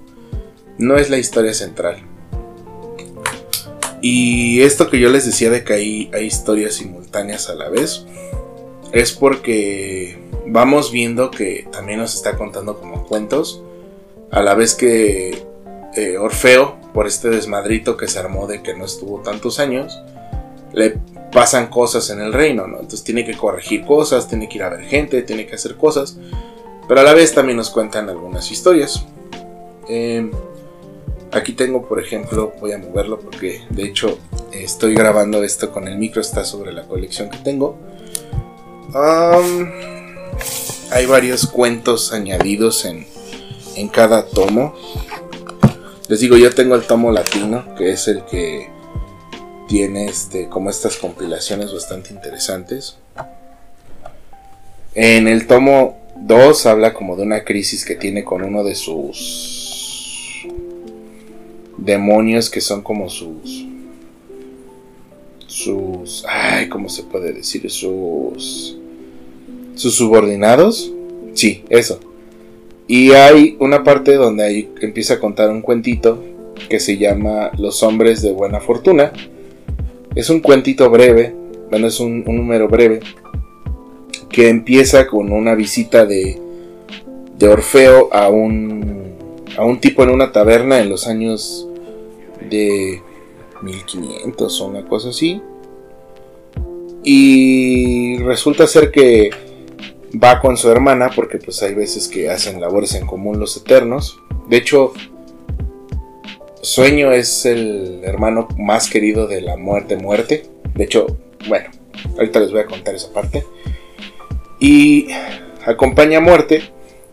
[0.77, 2.03] No es la historia central.
[4.01, 8.05] Y esto que yo les decía de que hay, hay historias simultáneas a la vez,
[8.91, 13.61] es porque vamos viendo que también nos está contando como cuentos,
[14.31, 15.43] a la vez que
[15.95, 20.01] eh, Orfeo, por este desmadrito que se armó de que no estuvo tantos años,
[20.73, 20.97] le
[21.31, 22.75] pasan cosas en el reino, ¿no?
[22.75, 26.17] Entonces tiene que corregir cosas, tiene que ir a ver gente, tiene que hacer cosas,
[26.87, 29.05] pero a la vez también nos cuentan algunas historias.
[29.89, 30.31] Em,
[31.31, 34.17] aquí tengo, por ejemplo, voy a moverlo porque de hecho
[34.51, 37.77] estoy grabando esto con el micro, está sobre la colección que tengo.
[40.91, 43.05] Hay varios cuentos añadidos en,
[43.75, 44.73] en cada tomo.
[46.07, 48.69] Les digo, yo tengo el tomo latino, que es el que
[49.67, 52.97] tiene este, como estas compilaciones bastante interesantes.
[54.95, 60.47] En el tomo 2 habla como de una crisis que tiene con uno de sus
[61.77, 63.66] demonios que son como sus
[65.57, 67.69] sus ay, ¿cómo se puede decir?
[67.69, 68.77] sus
[69.75, 70.91] sus subordinados.
[71.33, 71.99] Sí, eso.
[72.87, 76.23] Y hay una parte donde ahí empieza a contar un cuentito
[76.69, 79.11] que se llama Los hombres de buena fortuna
[80.17, 81.35] es un cuentito breve,
[81.69, 83.01] bueno, es un, número breve,
[84.29, 86.41] que empieza con una visita de,
[87.37, 89.13] de Orfeo a un,
[89.55, 91.67] a un tipo en una taberna en los años
[92.49, 92.99] de
[93.61, 95.39] 1500 o una cosa así.
[97.09, 99.29] Y resulta ser que
[100.21, 104.19] va con su hermana porque pues hay veces que hacen labores en común los eternos.
[104.49, 104.91] De hecho,
[106.61, 110.47] Sueño es el hermano más querido de la muerte muerte.
[110.75, 111.07] De hecho,
[111.47, 111.69] bueno,
[112.17, 113.45] ahorita les voy a contar esa parte.
[114.59, 115.07] Y
[115.65, 116.61] acompaña a Muerte.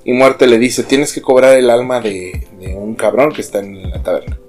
[0.03, 3.91] Y Muerte le dice, tienes que cobrar el alma de, un cabrón que está en
[3.93, 4.41] la taberna.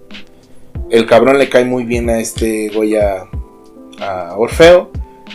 [0.89, 3.27] El cabrón le cae muy bien a este Goya,
[3.99, 4.89] a Orfeo.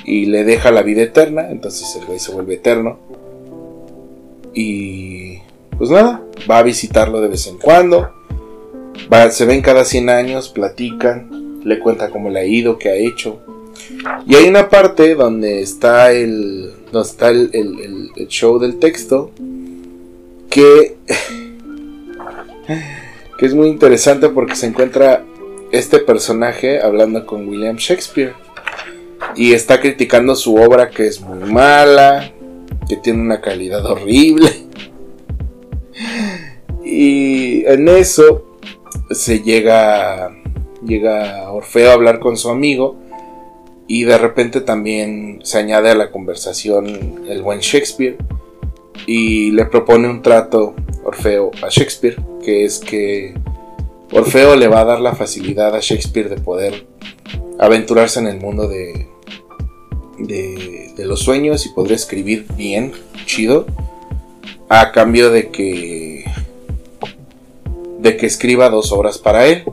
[0.05, 1.51] Y le deja la vida eterna.
[1.51, 2.99] Entonces el güey se vuelve eterno.
[4.55, 5.39] Y
[5.79, 8.21] pues nada, va a visitarlo de vez en cuando
[9.31, 13.41] se ven cada 100 años, platican, le cuenta cómo le ha ido, qué ha hecho.
[14.27, 19.31] Y hay una parte donde está el, donde está el, el show del texto
[20.49, 20.97] que,
[23.39, 25.25] que es muy interesante porque se encuentra
[25.73, 28.35] este personaje hablando con William Shakespeare
[29.37, 32.33] y está criticando su obra que es muy mala,
[32.89, 34.51] que tiene una calidad horrible.
[36.85, 38.59] Y en eso
[39.11, 40.31] se llega,
[40.85, 42.97] llega Orfeo a hablar con su amigo
[43.87, 48.17] y de repente también se añade a la conversación el buen Shakespeare
[49.07, 53.35] y le propone un trato Orfeo a Shakespeare, que es que
[54.13, 56.87] Orfeo le va a dar la facilidad a Shakespeare de poder
[57.59, 59.10] aventurarse en el mundo de,
[60.27, 62.93] de, los sueños y poder escribir bien,
[63.27, 63.67] chido,
[64.69, 66.25] a cambio de que
[67.99, 69.65] de que escriba dos obras para él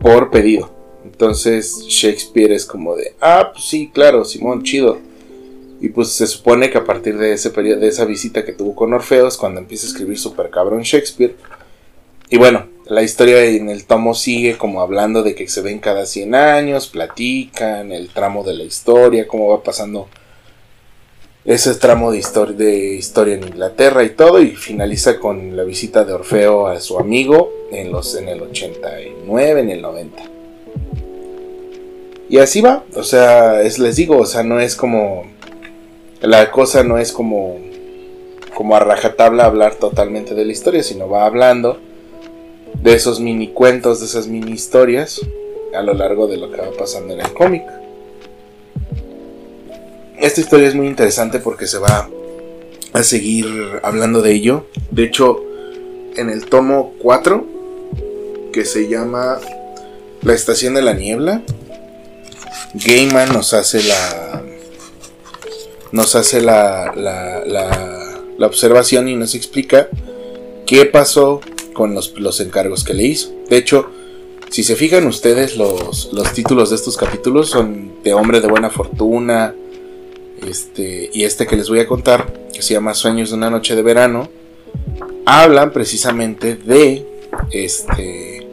[0.00, 0.70] por pedido.
[1.04, 4.98] Entonces Shakespeare es como de, ah, pues sí, claro, Simón, chido.
[5.80, 8.74] Y pues se supone que a partir de ese periodo, de esa visita que tuvo
[8.74, 11.36] con Orfeo, es cuando empieza a escribir super cabrón Shakespeare.
[12.30, 16.06] Y bueno, la historia en el tomo sigue como hablando de que se ven cada
[16.06, 20.08] 100 años, platican el tramo de la historia, cómo va pasando
[21.44, 22.22] ese tramo de,
[22.56, 26.98] de historia en Inglaterra y todo, y finaliza con la visita de Orfeo a su
[26.98, 30.22] amigo en, los, en el 89, en el 90.
[32.30, 35.24] Y así va, o sea, es, les digo, o sea, no es como,
[36.22, 37.58] la cosa no es como,
[38.54, 41.87] como a rajatabla hablar totalmente de la historia, sino va hablando
[42.74, 45.20] de esos mini cuentos, de esas mini historias
[45.74, 47.62] a lo largo de lo que va pasando en el cómic.
[50.18, 52.08] Esta historia es muy interesante porque se va
[52.92, 53.46] a seguir
[53.82, 54.66] hablando de ello.
[54.90, 55.44] De hecho,
[56.16, 57.46] en el tomo 4,
[58.52, 59.38] que se llama
[60.22, 61.42] La Estación de la Niebla,
[62.74, 64.42] Gaiman nos hace la.
[65.90, 69.88] Nos hace la, la, la, observación y nos explica
[70.66, 71.40] qué pasó
[71.78, 73.30] con los, los, encargos que le hizo.
[73.48, 73.88] De hecho,
[74.50, 78.68] si se fijan ustedes, los, los títulos de estos capítulos son de Hombre de Buena
[78.68, 79.54] Fortuna,
[80.44, 83.76] este, y este que les voy a contar, que se llama Sueños de una noche
[83.76, 84.28] de verano,
[85.24, 87.06] hablan precisamente de
[87.52, 88.44] este,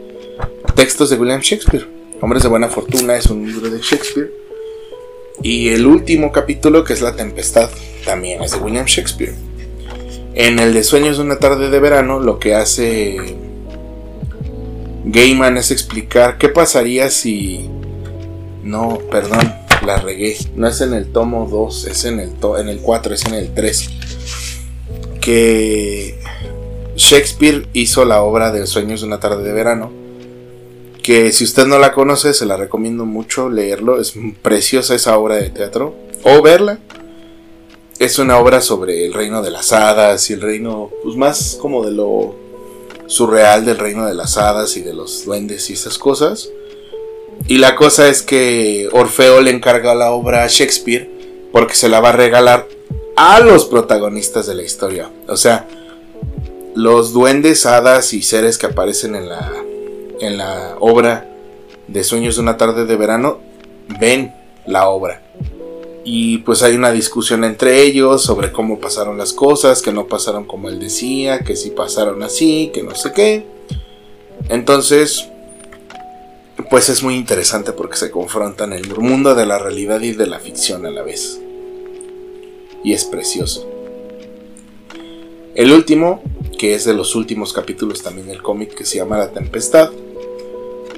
[0.76, 1.88] textos de William Shakespeare.
[2.20, 4.30] Hombres de buena fortuna es un libro de Shakespeare.
[5.42, 7.70] Y el último capítulo, que es La Tempestad,
[8.04, 9.34] también es de William Shakespeare.
[10.36, 13.16] En el de Sueños de una tarde de verano, lo que hace
[15.06, 17.70] Gaiman es explicar qué pasaría si...
[18.62, 19.50] No, perdón,
[19.86, 20.36] la regué.
[20.54, 23.54] No es en el tomo 2, es en el, en el 4, es en el
[23.54, 23.90] 3.
[25.22, 26.20] Que
[26.96, 29.90] Shakespeare hizo la obra de Sueños de una tarde de verano.
[31.02, 33.98] Que si usted no la conoce, se la recomiendo mucho leerlo.
[33.98, 34.12] Es
[34.42, 35.96] preciosa esa obra de teatro.
[36.24, 36.78] O verla.
[37.98, 41.84] Es una obra sobre el reino de las hadas y el reino, pues más como
[41.84, 42.34] de lo
[43.06, 46.50] surreal del reino de las hadas y de los duendes y esas cosas.
[47.48, 51.10] Y la cosa es que Orfeo le encarga la obra a Shakespeare
[51.52, 52.68] porque se la va a regalar
[53.16, 55.10] a los protagonistas de la historia.
[55.28, 55.66] O sea,
[56.74, 59.52] los duendes, hadas y seres que aparecen en la,
[60.20, 61.30] en la obra
[61.88, 63.40] de Sueños de una tarde de verano
[63.98, 64.34] ven
[64.66, 65.22] la obra.
[66.08, 70.44] Y pues hay una discusión entre ellos sobre cómo pasaron las cosas, que no pasaron
[70.44, 73.44] como él decía, que sí pasaron así, que no sé qué.
[74.48, 75.28] Entonces,
[76.70, 80.38] pues es muy interesante porque se confrontan el mundo de la realidad y de la
[80.38, 81.40] ficción a la vez.
[82.84, 83.68] Y es precioso.
[85.56, 86.22] El último,
[86.56, 89.90] que es de los últimos capítulos también del cómic que se llama La Tempestad,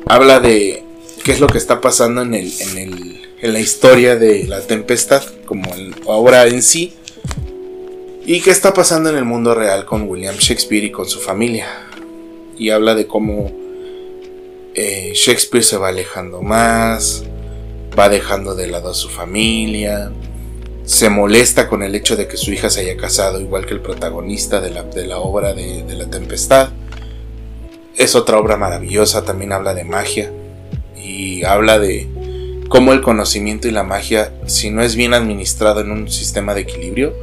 [0.04, 0.84] habla de
[1.24, 4.60] qué es lo que está pasando en el, en el en la historia de la
[4.60, 5.70] tempestad, como
[6.06, 6.94] ahora en sí,
[8.26, 11.66] y qué está pasando en el mundo real con William Shakespeare y con su familia.
[12.58, 13.50] Y habla de cómo
[14.74, 17.24] eh, Shakespeare se va alejando más,
[17.98, 20.12] va dejando de lado a su familia,
[20.84, 23.80] se molesta con el hecho de que su hija se haya casado igual que el
[23.80, 26.70] protagonista de la, de la obra de, La Tempestad.
[27.96, 30.30] Es otra obra maravillosa, también habla de magia
[30.96, 32.08] y habla de,
[32.68, 36.62] cómo el conocimiento y la magia, si no es bien administrado en un sistema de
[36.62, 37.14] equilibrio,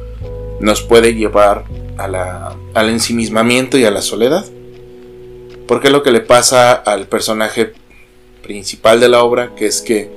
[0.60, 1.64] nos puede llevar
[1.98, 4.44] a la, al ensimismamiento y a la soledad.
[5.66, 7.72] Porque lo que le pasa al personaje
[8.42, 10.10] principal de la obra, que es que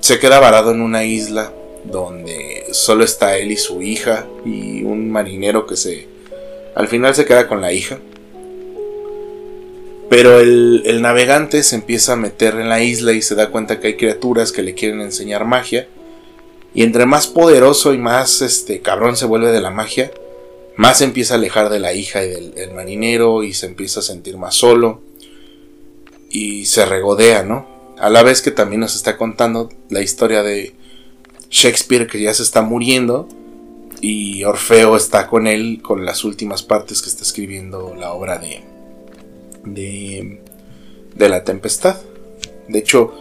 [0.00, 1.52] se queda varado en una isla
[1.84, 6.06] donde solo está él y su hija y un marinero que se
[6.74, 7.98] al final se queda con la hija
[10.08, 13.88] pero el, navegante se empieza a meter en la isla y se da cuenta que
[13.88, 15.88] hay criaturas que le quieren enseñar magia.
[16.74, 20.10] Y entre más poderoso y más este cabrón se vuelve de la magia,
[20.76, 24.02] más se empieza a alejar de la hija y del, marinero y se empieza a
[24.02, 25.02] sentir más solo.
[26.30, 27.66] Y se regodea, ¿no?
[27.98, 30.74] A la vez que también nos está contando la historia de
[31.50, 33.28] Shakespeare que ya se está muriendo
[34.00, 38.62] y Orfeo está con él con las últimas partes que está escribiendo la obra de,
[39.64, 40.40] de,
[41.14, 41.96] de la tempestad.
[42.68, 43.14] De hecho,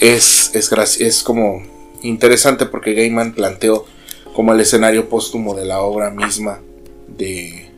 [0.00, 1.62] es, es, es como
[2.02, 3.86] interesante porque Gaiman planteó
[4.34, 6.60] como el escenario póstumo de la obra misma
[7.06, 7.70] de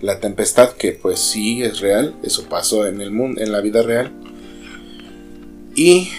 [0.00, 3.82] la tempestad, que pues sí es real, eso pasó en el mundo, en la vida
[3.82, 4.12] real.
[5.74, 6.10] Y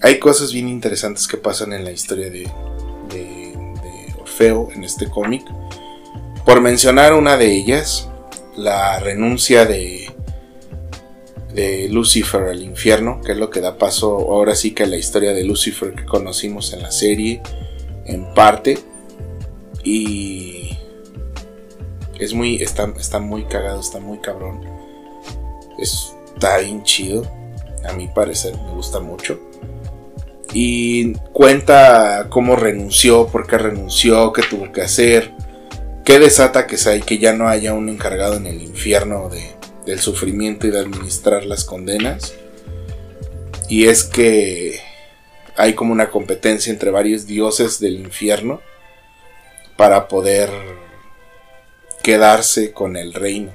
[0.00, 2.48] hay cosas bien interesantes que pasan en la historia de,
[4.20, 5.42] Orfeo en este cómic.
[6.48, 8.08] Por mencionar una de ellas,
[8.56, 10.10] la renuncia de,
[11.52, 14.96] de Lucifer al infierno, que es lo que da paso ahora sí que a la
[14.96, 17.42] historia de Lucifer que conocimos en la serie,
[18.06, 18.78] en parte.
[19.84, 20.78] Y
[22.18, 24.62] es muy, está, está muy cagado, está muy cabrón.
[25.78, 27.30] Está bien chido,
[27.86, 29.38] a mi parecer, me gusta mucho.
[30.54, 35.46] Y cuenta cómo renunció, por qué renunció, qué tuvo que hacer
[36.08, 39.52] ¿Qué desata que, que ya no haya un encargado en el infierno de,
[39.84, 42.32] del sufrimiento y de administrar las condenas?
[43.68, 44.80] Y es que
[45.54, 48.62] hay como una competencia entre varios dioses del infierno
[49.76, 50.48] para poder
[52.02, 53.52] quedarse con el reino.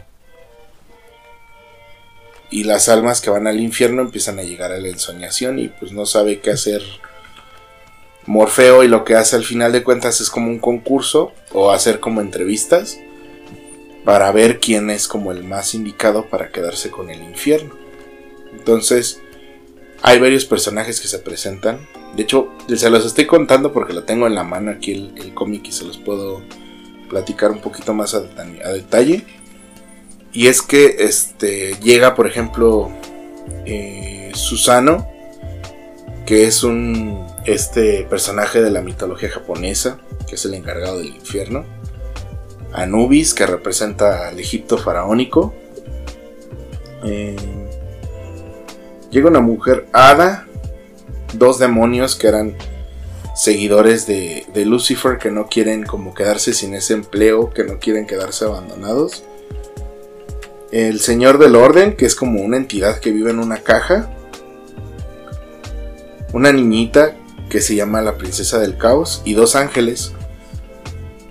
[2.51, 5.91] Y las almas que van al infierno empiezan a llegar a la ensoñación y pues
[5.91, 6.83] no sabe qué hacer
[8.25, 11.99] Morfeo y lo que hace al final de cuentas es como un concurso o hacer
[11.99, 12.97] como entrevistas
[14.05, 17.75] para ver quién es como el más indicado para quedarse con el infierno.
[18.51, 19.21] Entonces,
[20.01, 21.79] hay varios personajes que se presentan.
[22.15, 25.67] De hecho, se los estoy contando porque lo tengo en la mano aquí el, cómic
[25.67, 26.41] y se los puedo
[27.09, 29.25] platicar un poquito más a, detalle.
[30.31, 32.91] Y es que este llega, por ejemplo,
[33.65, 35.07] eh, Susano,
[36.25, 41.65] que es un este personaje de la mitología japonesa, que es el encargado del infierno.
[42.71, 45.53] Anubis, que representa al Egipto faraónico.
[47.03, 47.35] Eh,
[49.11, 50.47] llega una mujer hada,
[51.33, 52.55] dos demonios que eran
[53.35, 58.07] seguidores de, de, Lucifer, que no quieren como quedarse sin ese empleo, que no quieren
[58.07, 59.23] quedarse abandonados.
[60.71, 64.09] el Señor del Orden, que es como una entidad que vive en una caja,
[66.31, 67.15] una niñita
[67.53, 70.11] que se llama la Princesa del Caos y dos ángeles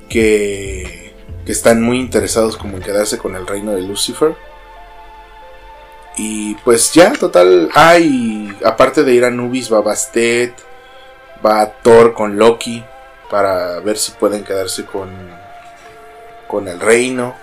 [0.09, 1.13] que,
[1.45, 4.37] que están muy interesados como en quedarse con el reino de Lucifer.
[6.17, 10.55] Y pues ya, total, hay, aparte de ir a Nubis, va Bastet,
[11.45, 12.85] va Thor con Loki
[13.29, 15.11] para ver si pueden quedarse con,
[16.47, 17.35] con el reino.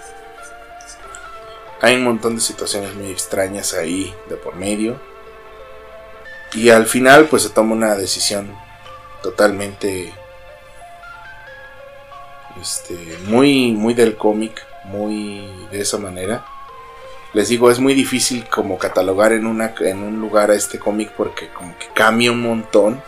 [1.82, 5.02] Hay un montón de situaciones muy extrañas ahí de por medio.
[6.54, 8.69] Y al final pues se toma una decisión
[9.22, 10.14] totalmente
[12.62, 16.46] este, muy, muy del cómic, muy de esa manera.
[17.34, 21.12] Les digo, es muy difícil como catalogar en, una, en un lugar a este cómic
[21.16, 23.02] porque como que cambia un montón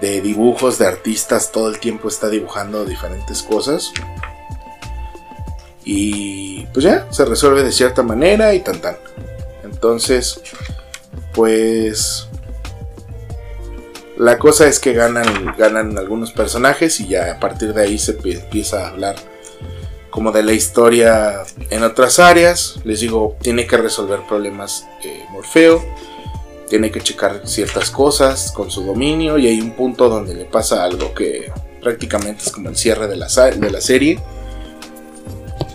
[0.00, 3.92] de dibujos, de artistas, todo el tiempo está dibujando diferentes cosas.
[5.84, 8.96] Y pues ya, se resuelve de cierta manera y tan tan.
[9.62, 10.40] Entonces,
[11.34, 12.26] pues
[14.16, 18.12] la cosa es que ganan, ganan algunos personajes y ya a partir de ahí se
[18.12, 19.16] empieza a hablar
[20.10, 22.76] como de la historia en otras áreas.
[22.84, 25.84] Les digo, tiene que resolver problemas eh, Morfeo,
[26.68, 30.84] tiene que checar ciertas cosas con su dominio y hay un punto donde le pasa
[30.84, 31.52] algo que
[31.82, 34.20] prácticamente es como el cierre de la, de la serie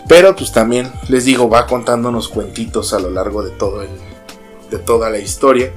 [0.09, 3.89] pero pues también les digo, va contándonos cuentitos a lo largo de todo el,
[4.71, 5.71] de toda la historia.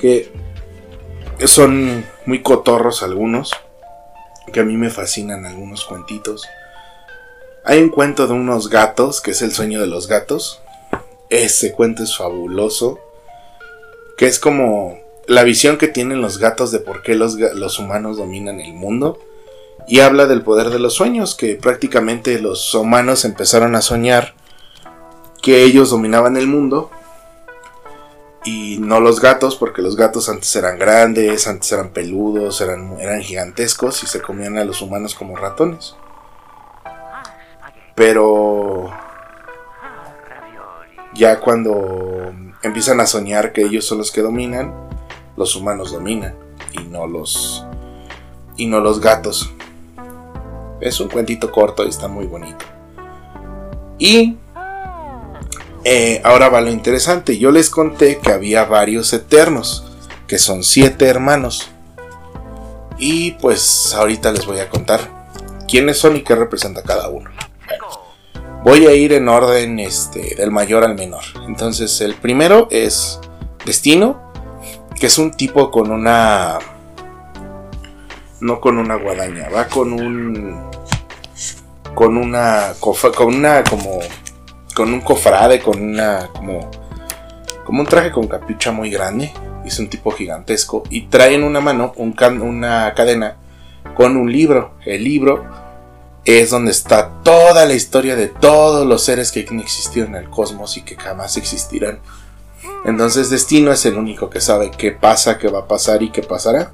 [0.00, 0.32] Que
[1.46, 3.52] son muy cotorros algunos.
[4.52, 6.46] Que a mí me fascinan algunos cuentitos.
[7.64, 10.60] Hay un cuento de unos gatos, que es el sueño de los gatos.
[11.28, 12.98] Ese cuento es fabuloso.
[14.16, 18.16] Que es como la visión que tienen los gatos de por qué los, los humanos
[18.16, 19.18] dominan el mundo
[19.86, 24.34] y habla del poder de los sueños, que prácticamente los humanos empezaron a soñar
[25.42, 26.90] que ellos dominaban el mundo
[28.44, 33.20] y no los gatos, porque los gatos antes eran grandes, antes eran peludos, eran, eran
[33.20, 35.94] gigantescos y se comían a los humanos como ratones.
[37.94, 38.90] Pero
[41.14, 42.32] ya cuando
[42.62, 44.72] empiezan a soñar que ellos son los que dominan,
[45.36, 46.34] los humanos dominan
[46.72, 47.64] y no los
[48.56, 49.52] y no los gatos.
[50.80, 52.64] Es un cuentito corto y está muy bonito.
[53.98, 54.38] Y
[55.84, 57.38] eh, ahora va lo interesante.
[57.38, 59.84] Yo les conté que había varios eternos,
[60.26, 61.70] que son siete hermanos.
[62.98, 65.00] Y pues ahorita les voy a contar
[65.66, 67.30] quiénes son y qué representa cada uno.
[68.62, 71.24] voy a ir en orden este, del mayor al menor.
[71.46, 73.18] Entonces el primero es
[73.64, 74.32] Destino,
[74.98, 76.58] que es un tipo con una...
[78.40, 80.70] No con una guadaña, va con un
[81.94, 84.00] con una con una como
[84.80, 86.70] con un cofrade, con una como
[87.66, 89.30] como un traje con capucha muy grande,
[89.62, 93.36] es un tipo gigantesco y trae en una mano un una cadena
[93.94, 94.76] con un libro.
[94.86, 95.44] El libro
[96.24, 100.78] es donde está toda la historia de todos los seres que existieron en el cosmos
[100.78, 101.98] y que jamás existirán.
[102.86, 106.22] Entonces Destino es el único que sabe qué pasa, qué va a pasar y qué
[106.22, 106.72] pasará.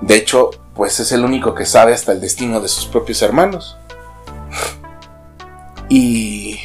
[0.00, 3.76] De hecho, pues es el único que sabe hasta el destino de sus propios hermanos.
[5.88, 6.58] Y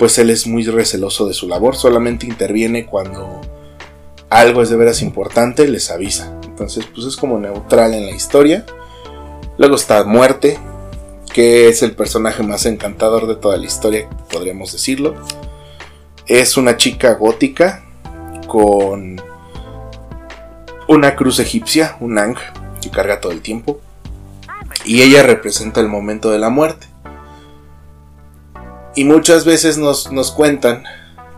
[0.00, 3.42] pues él es muy receloso de su labor, solamente interviene cuando
[4.30, 6.40] algo es de veras importante, les avisa.
[6.42, 8.64] Entonces pues es como neutral en la historia.
[9.58, 10.58] Luego está Muerte,
[11.34, 15.16] que es el personaje más encantador de toda la historia, podríamos decirlo.
[16.26, 17.84] Es una chica gótica
[18.46, 19.20] con
[20.88, 22.36] una cruz egipcia, un ang,
[22.80, 23.80] que carga todo el tiempo.
[24.86, 26.89] Y ella representa el momento de la muerte.
[28.94, 30.84] Y muchas veces nos, cuentan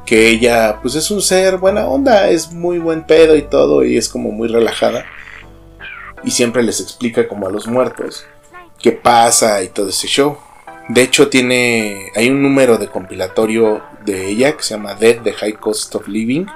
[0.06, 3.96] que ella pues es un ser buena onda, es muy buen pedo y todo y
[3.96, 5.04] es como muy relajada.
[6.24, 8.24] Y siempre les explica como a los muertos
[8.80, 10.38] qué pasa y todo ese show.
[10.88, 15.32] De hecho tiene hay un número de compilatorio de ella que se llama Dead the
[15.32, 16.46] High Cost of Living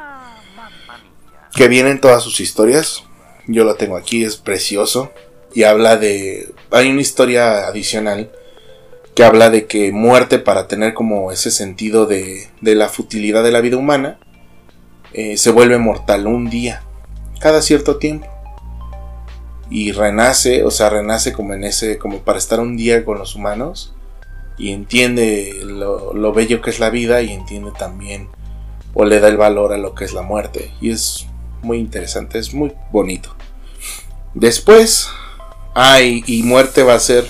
[1.54, 3.04] que vienen todas sus historias.
[3.46, 5.12] Yo lo tengo aquí, es precioso
[5.54, 8.30] y habla de hay una historia adicional
[9.16, 13.50] que habla de que muerte para tener como ese sentido de, de la futilidad de
[13.50, 14.18] la vida humana,
[15.14, 16.82] eh, se vuelve mortal un día,
[17.40, 18.28] cada cierto tiempo.
[19.70, 23.34] Y renace, o sea, renace como en ese, como para estar un día con los
[23.34, 23.94] humanos.
[24.58, 28.28] Y entiende lo, lo bello que es la vida y entiende también,
[28.92, 30.72] o le da el valor a lo que es la muerte.
[30.82, 31.26] Y es
[31.62, 33.34] muy interesante, es muy bonito.
[34.34, 35.08] Después,
[35.74, 37.26] ay, y muerte va a ser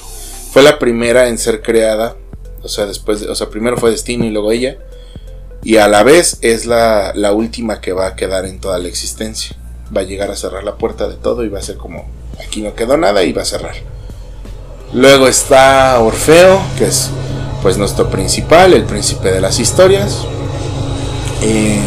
[0.56, 2.16] fue la primera en ser creada.
[2.62, 4.78] O sea, después, o sea, primero fue Destino y luego ella.
[5.62, 8.88] y a la vez es la, la última que va a quedar en toda la
[8.88, 9.54] existencia.
[9.94, 12.06] Va a llegar a cerrar la puerta de todo y va a ser como
[12.42, 13.74] aquí no quedó nada y va a cerrar.
[14.94, 17.10] Luego está Orfeo, que es
[17.60, 20.24] pues nuestro principal, el príncipe de las historias.
[21.42, 21.80] Eh,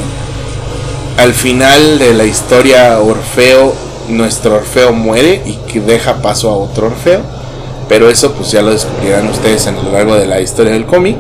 [1.18, 3.74] al final de la historia Orfeo,
[4.10, 7.39] nuestro Orfeo muere y que deja paso a otro Orfeo.
[7.90, 11.18] Pero eso pues ya lo descubrirán ustedes en lo largo de la historia del cómic.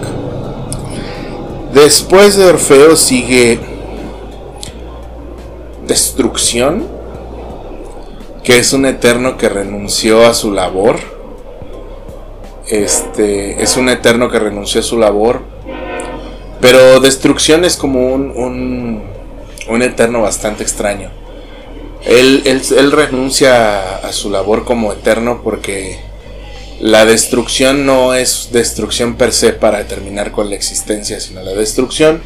[1.73, 3.59] Después de Orfeo sigue
[5.87, 6.85] Destrucción,
[8.43, 10.99] que es un eterno que renunció a su labor.
[12.67, 15.41] Este es un eterno que renunció a su labor.
[16.61, 19.01] Pero Destrucción es como un,
[19.67, 21.09] un, eterno bastante extraño.
[22.05, 26.08] Él, él renuncia a su labor como eterno porque
[26.79, 32.21] la destrucción no es destrucción per se para terminar con la existencia, sino la destrucción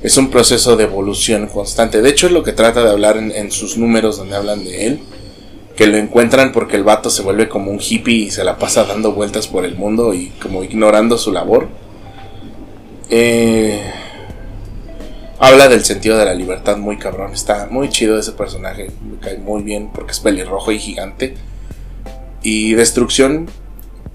[0.00, 2.00] es un proceso de evolución constante.
[2.00, 5.00] De hecho, es lo que trata de hablar en, sus números donde hablan de él.
[5.74, 8.84] Que lo encuentran porque el vato se vuelve como un hippie y se la pasa
[8.84, 11.68] dando vueltas por el mundo y como ignorando su labor.
[13.10, 13.82] Eh,
[15.38, 17.32] habla del sentido de la libertad muy cabrón.
[17.32, 18.90] Está muy chido ese personaje.
[19.02, 21.34] Me cae muy bien porque es pelirrojo y gigante.
[22.42, 23.50] Y destrucción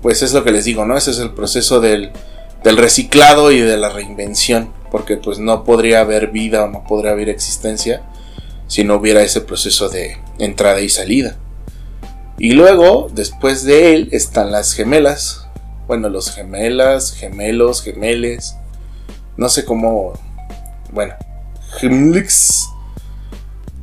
[0.02, 0.98] pues es lo que les digo, ¿no?
[0.98, 2.12] Ese es el proceso del,
[2.64, 7.30] reciclado y de la reinvención, porque pues no podría haber vida o no podría haber
[7.30, 8.04] existencia
[8.68, 11.38] si no hubiera ese proceso de entrada y salida.
[12.38, 15.46] Y luego, después de él, están las gemelas.
[15.88, 18.56] Bueno, los gemelas, gemelos, gemeles.
[19.38, 20.14] No sé cómo.
[20.92, 21.14] Bueno,
[21.78, 22.68] gemlix.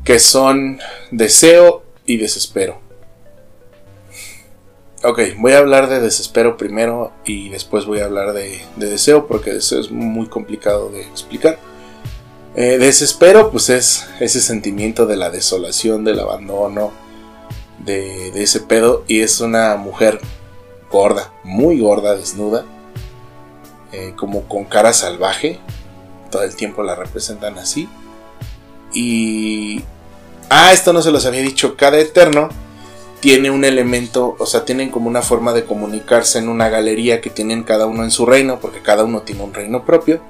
[0.02, 2.87] Que son deseo y desespero.
[5.04, 9.52] Ok, voy a hablar de desespero primero y después voy a hablar de, deseo porque
[9.52, 11.60] deseo es muy complicado de explicar.
[12.56, 16.90] Eh, desespero pues es ese sentimiento de la desolación, del abandono,
[17.78, 20.20] de, ese pedo y es una mujer
[20.90, 22.64] gorda, muy gorda, desnuda,
[23.92, 25.60] eh, como con cara salvaje,
[26.28, 27.88] todo el tiempo la representan así.
[28.92, 29.84] Y...
[30.50, 32.48] Ah, esto no se los había dicho, cada eterno
[33.20, 37.30] tiene un elemento, o sea, tienen como una forma de comunicarse en una galería que
[37.30, 40.20] tienen cada uno en su reino, porque cada uno tiene un reino propio.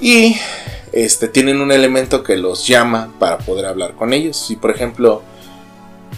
[0.00, 0.36] Y
[0.92, 4.36] este, tienen un elemento que los llama para poder hablar con ellos.
[4.36, 5.22] Si por ejemplo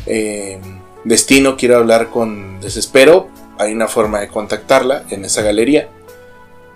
[0.07, 0.61] eh,
[1.05, 5.89] Destino quiere hablar con Desespero, hay una forma de contactarla en esa galería.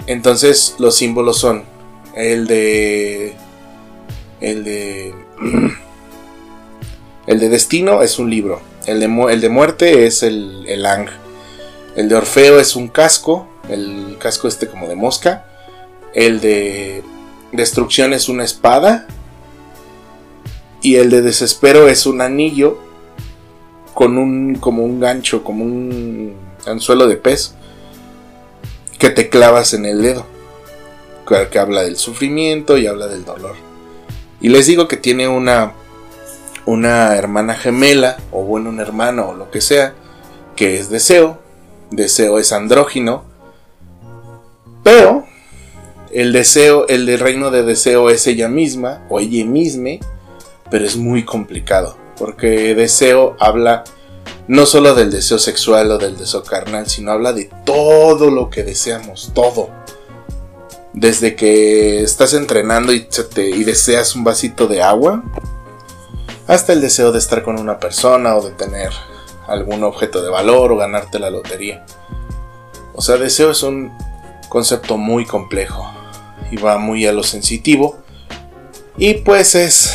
[0.07, 1.65] Entonces los símbolos son
[2.15, 3.35] el de...
[4.41, 5.15] El de...
[7.27, 8.61] El de Destino es un libro.
[8.87, 11.09] El de, muerte es el, el Ang.
[11.97, 15.45] El de Orfeo es un casco, el casco este como de mosca.
[16.15, 17.03] El de
[17.51, 19.09] destrucción es una espada.
[20.83, 22.79] Y el de desespero es un anillo
[23.93, 27.55] con un como un gancho, como un anzuelo de pez
[28.99, 30.27] que te clavas en el dedo.
[31.51, 33.57] Que habla del sufrimiento y habla del dolor.
[34.41, 35.73] Y les digo que tiene una
[36.67, 39.95] una hermana gemela, o bueno, un hermano, o lo que sea,
[40.57, 41.39] que es deseo.
[41.91, 43.25] Deseo es andrógino.
[44.83, 45.25] Pero
[46.13, 49.91] el deseo, el del reino de deseo es ella misma, o ella misma,
[50.71, 51.97] pero es muy complicado.
[52.19, 53.85] Porque deseo habla
[54.49, 58.65] no solo del deseo sexual o del deseo carnal, sino habla de todo lo que
[58.65, 59.71] deseamos, todo.
[60.93, 63.07] Desde que estás entrenando y,
[63.37, 65.23] y deseas un vasito de agua,
[66.47, 68.91] hasta el deseo de estar con una persona o de tener
[69.49, 71.85] algún objeto de valor o ganarte la lotería.
[72.95, 73.93] O sea, deseo es un
[74.49, 75.91] concepto muy complejo
[76.51, 77.99] y va muy a lo sensitivo.
[78.97, 79.95] Y pues es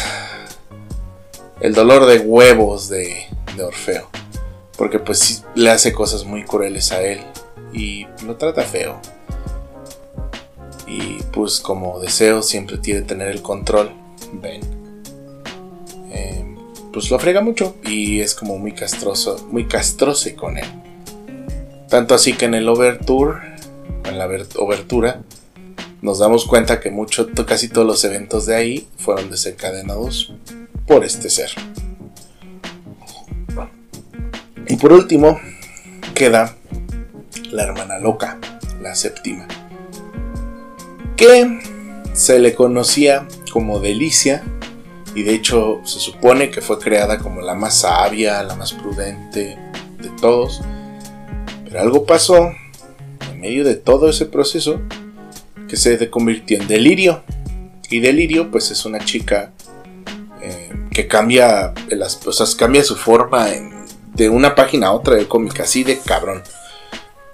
[1.60, 3.28] el dolor de huevos de,
[3.64, 4.10] Orfeo.
[4.78, 7.22] Porque pues le hace cosas muy crueles a él
[7.74, 9.00] y lo trata feo.
[10.88, 13.92] Y pues como deseo siempre tiene que tener el control.
[14.34, 14.81] Ven
[16.92, 20.68] pues lo frega mucho y es como muy castroso, muy castrose con él.
[21.90, 23.40] Tanto así que en el overture,
[24.06, 25.22] en la obertura,
[26.02, 30.34] nos damos cuenta que mucho, casi todos los eventos de ahí fueron desencadenados
[30.88, 31.52] por este ser.
[34.68, 35.40] Y por último,
[36.16, 36.56] queda
[37.52, 38.40] la hermana loca,
[38.82, 39.48] la séptima,
[41.18, 41.60] que
[42.14, 44.44] se le conocía como Delicia
[45.16, 49.58] y de hecho se supone que fue creada como la más sabia, la más prudente
[50.00, 50.62] de todos.
[51.66, 52.52] Pero algo pasó
[53.32, 54.82] en medio de todo ese proceso
[55.68, 57.24] que se convirtió en delirio.
[57.90, 59.52] Y Delirio, pues es una chica
[60.42, 63.48] eh, que cambia, las, cosas cambia su forma
[64.14, 66.42] de una página a otra del cómic, así de cabrón.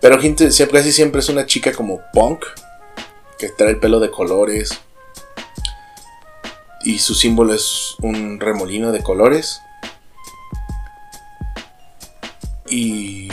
[0.01, 2.43] Pero casi siempre es una chica como punk,
[3.37, 4.79] que trae el pelo de colores.
[6.87, 9.59] Y su símbolo es un remolino de colores.
[12.69, 13.27] Y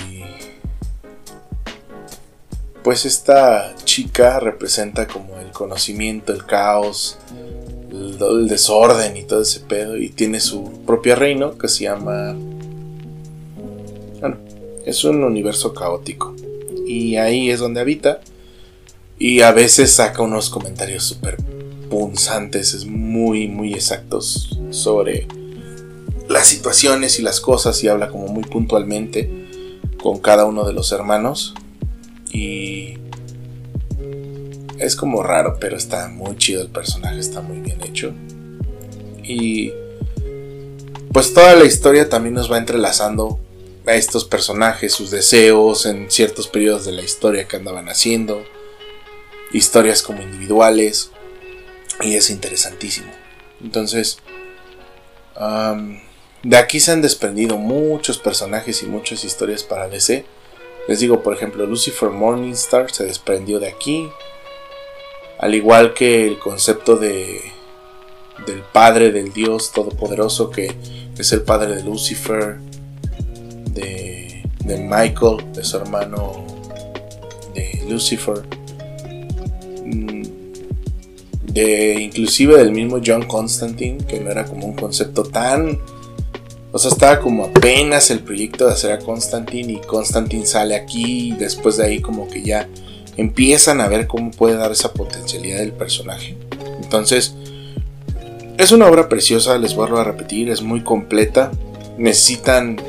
[2.83, 7.17] pues esta chica representa como el conocimiento, el caos,
[7.93, 9.99] el, desorden y todo ese pedo.
[9.99, 12.35] Y tiene su propio reino que se llama...
[14.19, 14.37] Bueno,
[14.85, 16.35] es un universo caótico.
[16.89, 18.21] Y ahí es donde habita.
[19.17, 21.54] Y a veces saca unos comentarios súper
[21.95, 25.29] punzantes, es muy, muy exactos sobre
[26.29, 29.31] las situaciones y las cosas y habla como muy puntualmente
[30.03, 31.55] con cada uno de los hermanos.
[32.33, 32.95] Y
[34.81, 38.13] es como raro, pero está muy chido el personaje, está muy bien hecho.
[39.23, 39.71] Y
[41.13, 43.39] pues toda la historia también nos va entrelazando
[43.87, 48.43] a estos personajes, sus deseos en ciertos periodos de la historia que andaban haciendo,
[49.53, 51.13] historias como individuales,
[52.05, 53.11] y es interesantísimo.
[53.63, 54.19] Entonces,
[56.43, 60.25] de aquí se han desprendido muchos personajes y muchas historias para DC
[60.87, 64.09] les digo, por ejemplo, Lucifer Morningstar se desprendió de aquí.
[65.39, 67.41] Al igual que el concepto de
[68.47, 70.75] del Padre del Dios Todopoderoso, que
[71.17, 72.59] es el Padre de Lucifer,
[73.71, 76.45] de, de Michael, de su hermano
[77.55, 78.43] de Lucifer,
[81.55, 85.79] inclusive del mismo John Constantine, que no era como un concepto tan
[86.75, 91.29] o sea, estaba como apenas el proyecto de hacer a Constantine y Constantine sale aquí
[91.29, 92.69] y después de ahí como que ya
[93.17, 96.37] empiezan a ver cómo puede dar esa potencialidad del personaje.
[96.83, 97.37] Entonces,
[98.59, 101.53] es una obra preciosa, les vuelvo a repetir, es muy completa.
[101.97, 102.81] Necesitan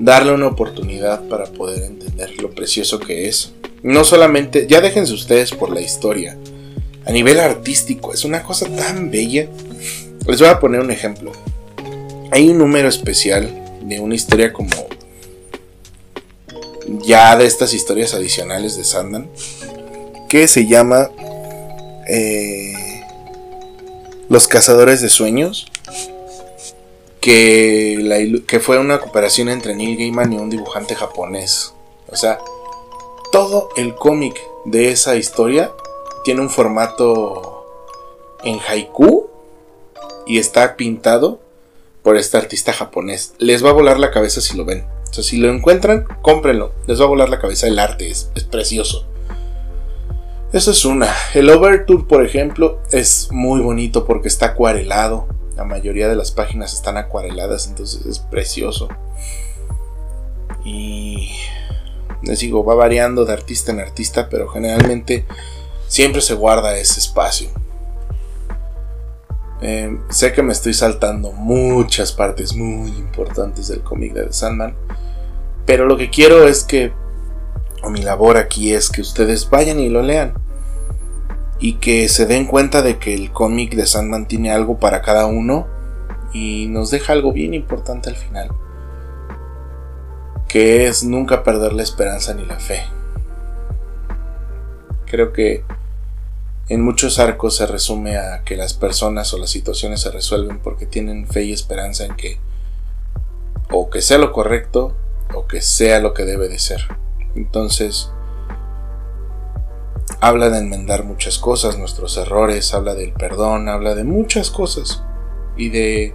[0.00, 3.52] darle una oportunidad para poder entender lo precioso que es.
[3.84, 6.36] No solamente, ya déjense ustedes por la historia.
[7.04, 9.48] A nivel artístico, es una cosa tan bella.
[10.26, 11.32] Les voy a poner un ejemplo.
[12.30, 14.70] Hay un número especial de una historia como
[17.00, 19.28] ya de estas historias adicionales de Sandan
[20.28, 21.10] que se llama
[22.08, 23.04] eh,
[24.28, 25.66] Los Cazadores de Sueños
[27.20, 31.72] que, que fue una cooperación entre Neil Gaiman y un dibujante japonés
[32.10, 32.38] o sea
[33.30, 35.72] todo el cómic de esa historia
[36.24, 37.66] tiene un formato
[38.44, 39.28] en haiku
[40.26, 41.40] y está pintado
[42.02, 43.34] por este artista japonés.
[43.38, 44.84] Les va a volar la cabeza si lo ven.
[45.10, 46.72] O sea, si lo encuentran, cómprenlo.
[46.86, 49.06] Les va a volar la cabeza el arte, es, precioso.
[50.52, 51.08] Eso es una.
[51.34, 55.28] El Overture, por ejemplo, es muy bonito porque está acuarelado.
[55.56, 58.88] La mayoría de las páginas están acuareladas, entonces es precioso.
[60.64, 61.30] Y
[62.22, 65.26] les digo, va variando de artista en artista, pero generalmente
[65.92, 67.50] siempre se guarda ese espacio.
[69.60, 74.74] Eh, sé que me estoy saltando muchas partes muy importantes del cómic de The Sandman.
[75.66, 76.92] Pero lo que quiero es que,
[77.82, 80.32] o mi labor aquí es que ustedes vayan y lo lean.
[81.58, 85.26] Y que se den cuenta de que el cómic de Sandman tiene algo para cada
[85.26, 85.66] uno.
[86.32, 88.48] Y nos deja algo bien importante al final.
[90.48, 92.82] Que es nunca perder la esperanza ni la fe.
[95.04, 95.62] Creo que
[96.68, 100.86] en muchos arcos se resume a que las personas o las situaciones se resuelven porque
[100.86, 102.38] tienen fe y esperanza en que
[103.70, 104.94] o que sea lo correcto
[105.34, 106.82] o que sea lo que debe de ser.
[107.34, 108.10] Entonces,
[110.20, 115.02] habla de enmendar muchas cosas, nuestros errores, habla del perdón, habla de muchas cosas
[115.56, 116.14] y de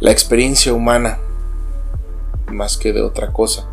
[0.00, 1.18] la experiencia humana
[2.48, 3.68] más que de otra cosa.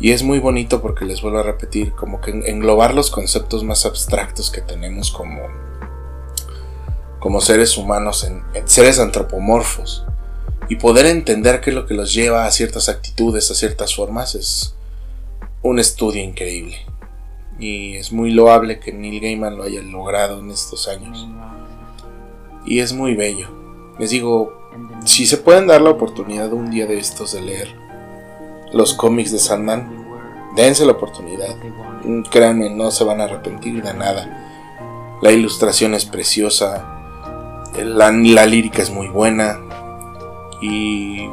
[0.00, 3.86] Y es muy bonito porque les vuelvo a repetir, como que englobar los conceptos más
[3.86, 5.40] abstractos que tenemos como,
[7.20, 10.04] como seres humanos, en, seres antropomorfos,
[10.68, 14.34] y poder entender qué es lo que los lleva a ciertas actitudes, a ciertas formas,
[14.34, 14.74] es
[15.62, 16.76] un estudio increíble.
[17.58, 21.28] Y es muy loable que Neil Gaiman lo haya logrado en estos años.
[22.66, 23.48] Y es muy bello.
[23.98, 24.70] Les digo,
[25.04, 27.83] si se pueden dar la oportunidad un día de estos de leer
[28.74, 30.04] los cómics de Sandman,
[30.56, 31.56] dense la oportunidad.
[32.30, 35.18] Créanme, no se van a arrepentir de nada.
[35.22, 39.58] La ilustración es preciosa, la, la lírica es muy buena
[40.60, 41.28] y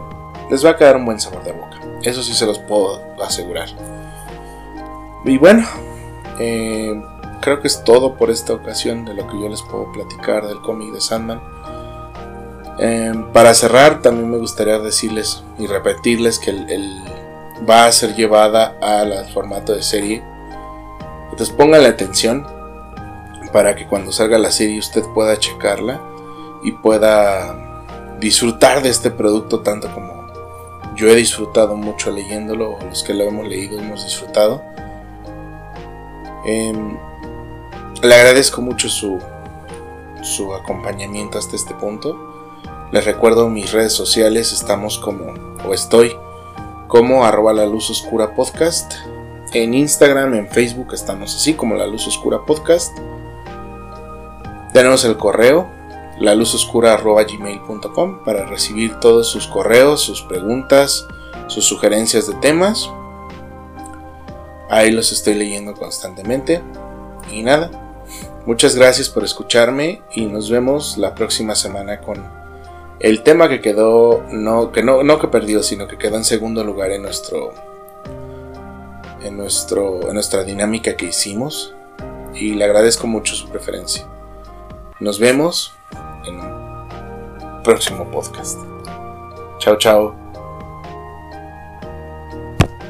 [0.49, 1.77] les va a quedar un buen sabor de boca.
[2.03, 3.69] Eso sí se los puedo asegurar.
[5.25, 5.67] Y bueno,
[6.39, 7.01] eh,
[7.41, 10.61] creo que es todo por esta ocasión de lo que yo les puedo platicar del
[10.61, 11.41] cómic de Sandman.
[12.79, 17.01] Em, para cerrar, también me gustaría decirles y repetirles que el,
[17.69, 20.23] va a ser llevada al formato de serie.
[21.31, 22.45] Entonces pónganle atención
[23.51, 26.01] para que cuando salga la serie usted pueda checarla
[26.63, 27.55] y pueda
[28.19, 30.21] disfrutar de este producto tanto como
[30.95, 34.61] yo he disfrutado mucho leyéndolo, o los que lo hemos leído hemos disfrutado.
[36.45, 36.97] Em,
[38.03, 39.19] le agradezco mucho su,
[40.21, 42.17] su acompañamiento hasta este punto.
[42.91, 45.33] Les recuerdo mis redes sociales, estamos como,
[45.65, 46.15] o estoy
[46.91, 48.95] como arroba la luz oscura podcast.
[49.53, 52.97] En Instagram, en Facebook estamos así como la luz oscura podcast.
[54.73, 55.69] Tenemos el correo
[56.19, 61.07] la luz oscura gmail.com para recibir todos sus correos, sus preguntas,
[61.47, 62.89] sus sugerencias de temas.
[64.69, 66.61] Ahí los estoy leyendo constantemente.
[67.31, 67.71] Y nada,
[68.45, 72.40] muchas gracias por escucharme y nos vemos la próxima semana con
[73.01, 76.63] el tema que quedó, no que, no, no que perdió, sino que quedó en segundo
[76.63, 77.53] lugar en nuestro,
[79.23, 81.73] en, nuestro, en nuestra dinámica que hicimos.
[82.33, 84.07] Y le agradezco mucho su preferencia.
[84.99, 85.73] Nos vemos
[86.25, 88.59] en un próximo podcast.
[89.59, 90.20] Chao, chao.